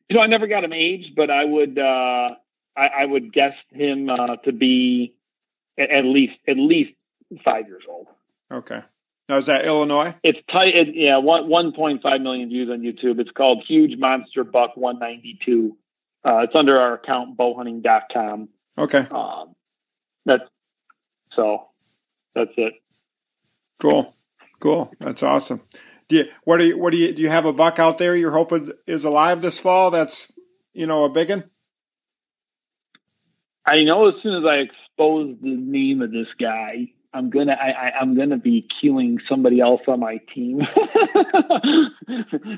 [0.09, 2.35] You know, I never got him aged, but I would uh,
[2.75, 5.15] I, I would guess him uh, to be
[5.77, 6.93] at least at least
[7.43, 8.07] five years old.
[8.53, 8.79] Okay.
[9.29, 10.15] Now is that Illinois?
[10.23, 10.75] It's tight.
[10.75, 13.19] It, yeah, one one point five million views on YouTube.
[13.19, 15.77] It's called Huge Monster Buck one ninety two.
[16.25, 18.49] Uh, it's under our account bowhunting.com.
[18.77, 19.05] Okay.
[19.11, 19.55] Um,
[20.25, 20.43] that's
[21.35, 21.67] so.
[22.35, 22.73] That's it.
[23.79, 24.15] Cool.
[24.59, 24.93] Cool.
[24.99, 25.61] That's awesome.
[26.07, 28.15] Do you what do you what do you do you have a buck out there
[28.15, 29.91] you're hoping is alive this fall?
[29.91, 30.31] That's
[30.73, 31.49] you know a big one.
[33.65, 37.69] I know as soon as I expose the name of this guy, I'm gonna I,
[37.69, 40.57] I am gonna be killing somebody else on my team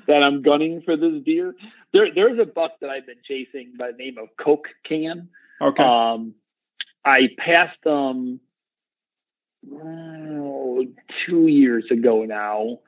[0.07, 1.53] that I'm gunning for this deer.
[1.91, 5.29] There there's a buck that I've been chasing by the name of Coke Can.
[5.61, 5.83] Okay.
[5.83, 6.35] Um,
[7.03, 8.39] I passed them
[9.71, 10.85] oh,
[11.25, 12.79] two years ago now,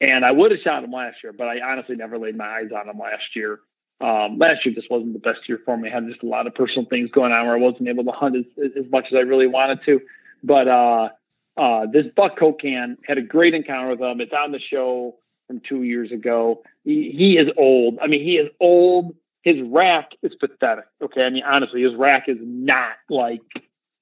[0.00, 2.70] and I would have shot him last year, but I honestly never laid my eyes
[2.76, 3.60] on him last year.
[4.00, 5.88] Um, last year just wasn't the best year for me.
[5.88, 8.10] I had just a lot of personal things going on where I wasn't able to
[8.10, 10.00] hunt as, as much as I really wanted to.
[10.42, 11.08] But uh,
[11.56, 14.20] uh, this Buck Coke Can had a great encounter with him.
[14.20, 15.16] It's on the show
[15.46, 16.62] from two years ago.
[16.84, 17.98] He, he is old.
[18.00, 19.14] I mean, he is old.
[19.42, 20.84] His rack is pathetic.
[21.02, 21.24] Okay.
[21.24, 23.40] I mean, honestly, his rack is not like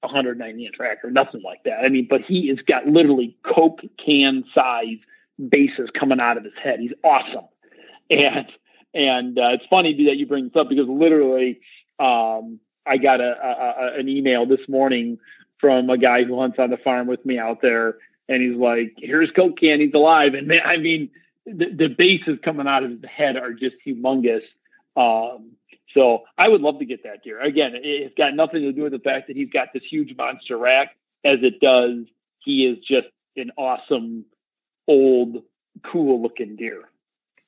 [0.01, 1.83] 190 inch rack or nothing like that.
[1.83, 4.97] I mean, but he has got literally Coke can size
[5.49, 6.79] bases coming out of his head.
[6.79, 7.45] He's awesome.
[8.09, 8.47] And
[8.93, 11.61] and uh, it's funny that you bring this up because literally,
[11.99, 15.17] um, I got a, a, a, an email this morning
[15.61, 17.95] from a guy who hunts on the farm with me out there,
[18.27, 21.11] and he's like, "Here's Coke Can, he's alive." And I mean,
[21.45, 24.41] the, the bases coming out of his head are just humongous.
[24.97, 25.51] Um,
[25.93, 27.39] so I would love to get that deer.
[27.39, 30.57] Again, it's got nothing to do with the fact that he's got this huge monster
[30.57, 32.05] rack, as it does.
[32.39, 34.25] He is just an awesome,
[34.87, 35.43] old,
[35.85, 36.83] cool looking deer.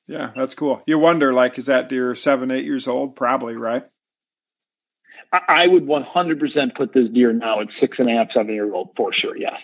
[0.06, 0.82] Yeah, that's cool.
[0.86, 3.16] You wonder, like, is that deer seven, eight years old?
[3.16, 3.84] Probably, right?
[5.32, 8.90] I would 100% put this deer now at six and a half, seven year old
[8.96, 9.36] for sure.
[9.36, 9.60] Yes.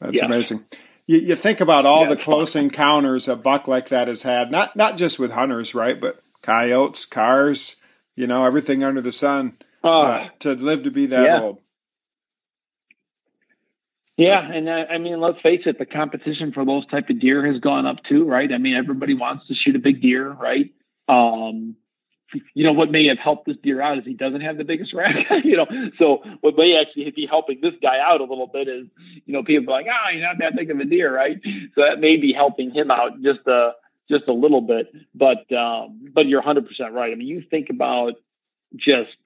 [0.00, 0.24] That's yes.
[0.24, 0.64] amazing.
[1.06, 2.64] You, you, think about all yeah, the close fun.
[2.64, 6.00] encounters a buck like that has had, not not just with hunters, right?
[6.00, 7.76] But coyotes, cars,
[8.16, 9.56] you know, everything under the sun.
[9.84, 11.40] Uh, uh, to live to be that yeah.
[11.40, 11.60] old.
[14.16, 17.46] Yeah, and I, I mean, let's face it, the competition for those type of deer
[17.52, 18.50] has gone up too, right?
[18.50, 20.72] I mean, everybody wants to shoot a big deer, right?
[21.06, 21.76] Um,
[22.54, 24.92] you know what may have helped this deer out is he doesn't have the biggest
[24.92, 25.26] rack.
[25.44, 25.66] you know,
[25.98, 28.86] so what may actually be helping this guy out a little bit is
[29.24, 31.40] you know people like, oh, he's not that big of a deer, right?
[31.74, 33.72] So that may be helping him out just a
[34.08, 34.92] just a little bit.
[35.14, 37.12] But um, but you're 100 percent right.
[37.12, 38.14] I mean, you think about
[38.74, 39.16] just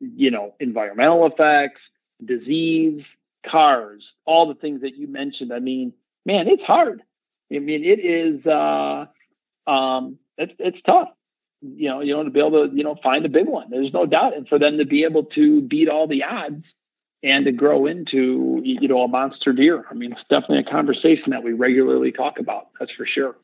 [0.00, 1.80] you know environmental effects,
[2.24, 3.02] disease,
[3.46, 5.52] cars, all the things that you mentioned.
[5.52, 5.92] I mean,
[6.24, 7.02] man, it's hard.
[7.52, 8.46] I mean, it is.
[8.46, 9.06] Uh,
[9.66, 11.08] um, it's it's tough.
[11.60, 13.70] You know, you know, to be able to you know find a big one.
[13.70, 16.64] There's no doubt, and for them to be able to beat all the odds
[17.22, 19.84] and to grow into you know a monster deer.
[19.90, 22.68] I mean, it's definitely a conversation that we regularly talk about.
[22.78, 23.36] That's for sure.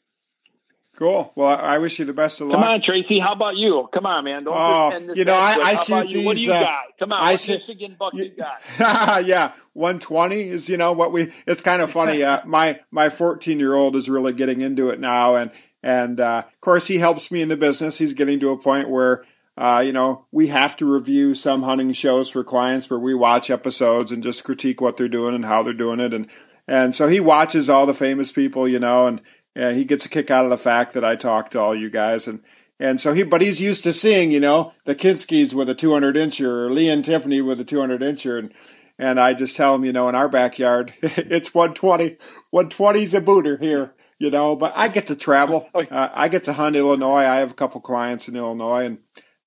[0.96, 1.32] Cool.
[1.34, 2.60] Well, I wish you the best of luck.
[2.60, 3.18] Come on, Tracy.
[3.18, 3.88] How about you?
[3.92, 4.44] Come on, man.
[4.44, 6.24] Don't oh, you know, I, I shoot these.
[6.24, 6.84] What do you uh, got?
[7.00, 8.60] Come on, I shoot, Michigan buck you, got?
[9.26, 11.32] yeah, one twenty is you know what we.
[11.48, 12.22] It's kind of funny.
[12.22, 15.50] Uh, my my fourteen year old is really getting into it now, and
[15.84, 17.98] and uh, of course he helps me in the business.
[17.98, 19.24] He's getting to a point where.
[19.56, 23.50] Uh, you know, we have to review some hunting shows for clients where we watch
[23.50, 26.12] episodes and just critique what they're doing and how they're doing it.
[26.12, 26.28] And,
[26.66, 29.22] and so he watches all the famous people, you know, and,
[29.56, 32.26] he gets a kick out of the fact that I talk to all you guys,
[32.26, 32.42] and
[32.80, 36.16] and so he, but he's used to seeing, you know, the Kinskis with a 200
[36.16, 38.52] incher or Lee and Tiffany with a 200 incher, and
[38.98, 42.16] and I just tell him, you know, in our backyard, it's 120,
[42.52, 44.56] 120's a booter here, you know.
[44.56, 47.24] But I get to travel, oh, uh, I get to hunt Illinois.
[47.24, 48.98] I have a couple clients in Illinois, and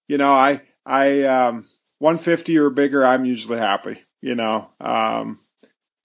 [0.07, 1.65] you know, I I um,
[1.99, 4.69] 150 or bigger, I'm usually happy, you know.
[4.79, 5.39] Um,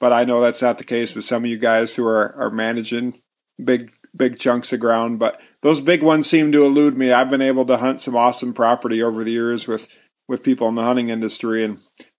[0.00, 2.50] but I know that's not the case with some of you guys who are are
[2.50, 3.14] managing
[3.62, 5.18] big big chunks of ground.
[5.18, 7.12] But those big ones seem to elude me.
[7.12, 9.96] I've been able to hunt some awesome property over the years with
[10.28, 11.78] with people in the hunting industry, and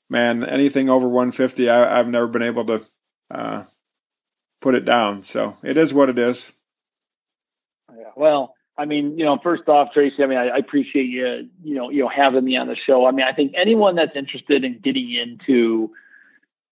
[0.10, 2.82] man, anything over 150, I, have never been able to
[3.32, 3.64] uh,
[4.64, 5.22] put it down.
[5.22, 6.52] So it is what it is.
[7.92, 8.12] Yeah.
[8.16, 11.76] Well, I mean, you know, first off, Tracy, I mean, I, I, appreciate you, you
[11.76, 13.06] know, you know, having me on the show.
[13.06, 15.92] I mean, I think anyone that's interested in getting into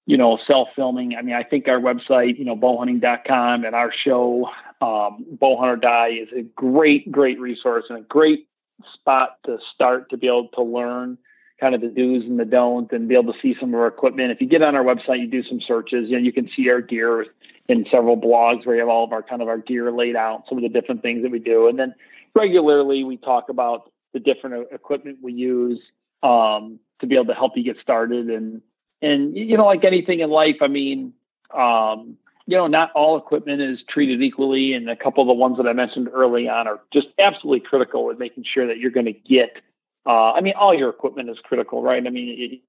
[0.08, 1.16] you know, self filming.
[1.16, 4.50] I mean, I think our website, you know, bowhunting.com and our show,
[4.82, 8.48] um, Bowhunt or Die, is a great, great resource and a great
[8.94, 11.18] spot to start to be able to learn
[11.60, 13.88] kind of the do's and the don'ts and be able to see some of our
[13.88, 14.32] equipment.
[14.32, 16.70] If you get on our website, you do some searches, you know, you can see
[16.70, 17.28] our gear
[17.72, 20.44] in several blogs where you have all of our kind of our gear laid out,
[20.50, 21.68] some of the different things that we do.
[21.68, 21.96] And then
[22.36, 25.80] regularly we talk about the different equipment we use
[26.22, 28.62] um, to be able to help you get started and
[29.02, 31.14] and you know, like anything in life, I mean,
[31.52, 35.58] um, you know, not all equipment is treated equally, and a couple of the ones
[35.58, 39.08] that I mentioned early on are just absolutely critical in making sure that you're going
[39.08, 39.58] to get.
[40.06, 42.06] Uh, I mean, all your equipment is critical, right?
[42.06, 42.62] I mean,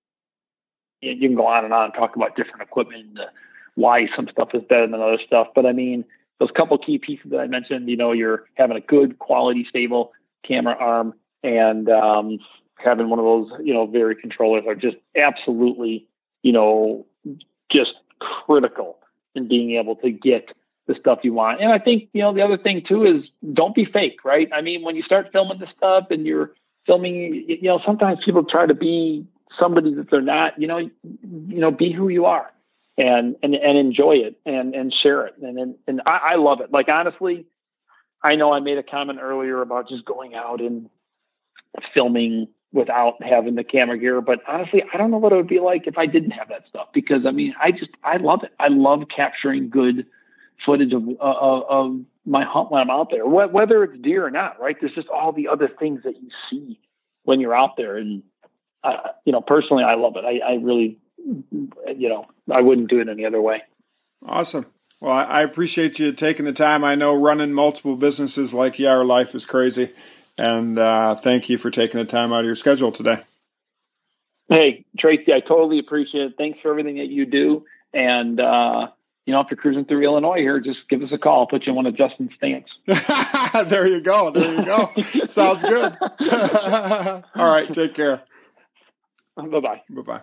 [1.02, 3.18] it, you can go on and on and talk about different equipment,
[3.74, 6.04] why some stuff is better than other stuff, but I mean,
[6.38, 10.12] those couple key pieces that I mentioned, you know, you're having a good quality, stable
[10.42, 12.38] camera arm, and um,
[12.76, 16.06] having one of those, you know, very controllers are just absolutely
[16.42, 17.06] you know,
[17.70, 18.98] just critical
[19.34, 20.50] in being able to get
[20.86, 21.60] the stuff you want.
[21.60, 24.48] And I think, you know, the other thing too is don't be fake, right?
[24.52, 26.52] I mean, when you start filming this stuff and you're
[26.86, 29.24] filming, you know, sometimes people try to be
[29.58, 30.90] somebody that they're not, you know, you
[31.60, 32.50] know, be who you are
[32.98, 35.34] and, and, and enjoy it and, and share it.
[35.40, 36.70] And, and, and I, I love it.
[36.70, 37.46] Like, honestly,
[38.22, 40.88] I know I made a comment earlier about just going out and
[41.94, 44.20] filming without having the camera gear.
[44.20, 46.66] But honestly, I don't know what it would be like if I didn't have that
[46.68, 48.52] stuff because I mean, I just, I love it.
[48.58, 50.06] I love capturing good
[50.64, 54.76] footage of, of my hunt when I'm out there, whether it's deer or not, right?
[54.80, 56.78] There's just all the other things that you see
[57.24, 57.96] when you're out there.
[57.96, 58.22] And,
[58.84, 60.24] uh, you know, personally, I love it.
[60.24, 63.62] I, I really, you know, I wouldn't do it any other way.
[64.24, 64.66] Awesome.
[65.00, 66.84] Well, I appreciate you taking the time.
[66.84, 69.92] I know running multiple businesses like you are, life is crazy.
[70.38, 73.18] And uh, thank you for taking the time out of your schedule today.
[74.48, 76.34] Hey, Tracy, I totally appreciate it.
[76.38, 77.64] Thanks for everything that you do.
[77.92, 78.88] And, uh,
[79.26, 81.40] you know, if you're cruising through Illinois here, just give us a call.
[81.40, 82.68] I'll put you in one of Justin's stands.
[83.68, 84.30] there you go.
[84.30, 84.92] There you go.
[85.26, 85.96] Sounds good.
[86.20, 87.72] All right.
[87.72, 88.22] Take care.
[89.36, 89.82] Bye bye.
[89.90, 90.22] Bye bye.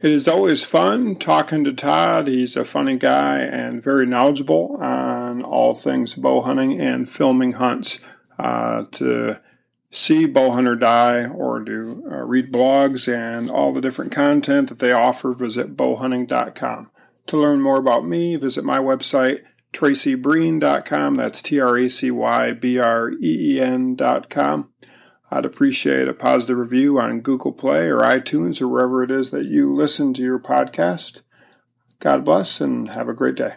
[0.00, 2.28] It is always fun talking to Todd.
[2.28, 7.98] He's a funny guy and very knowledgeable on all things bow hunting and filming hunts.
[8.38, 9.40] Uh, to
[9.90, 14.78] see Bowhunt or Die or to uh, read blogs and all the different content that
[14.78, 16.90] they offer, visit bowhunting.com.
[17.26, 19.42] To learn more about me, visit my website,
[19.72, 21.16] tracybreen.com.
[21.16, 24.72] That's T R A C Y B R E E N.com.
[25.30, 29.46] I'd appreciate a positive review on Google Play or iTunes or wherever it is that
[29.46, 31.20] you listen to your podcast.
[32.00, 33.54] God bless and have a great day.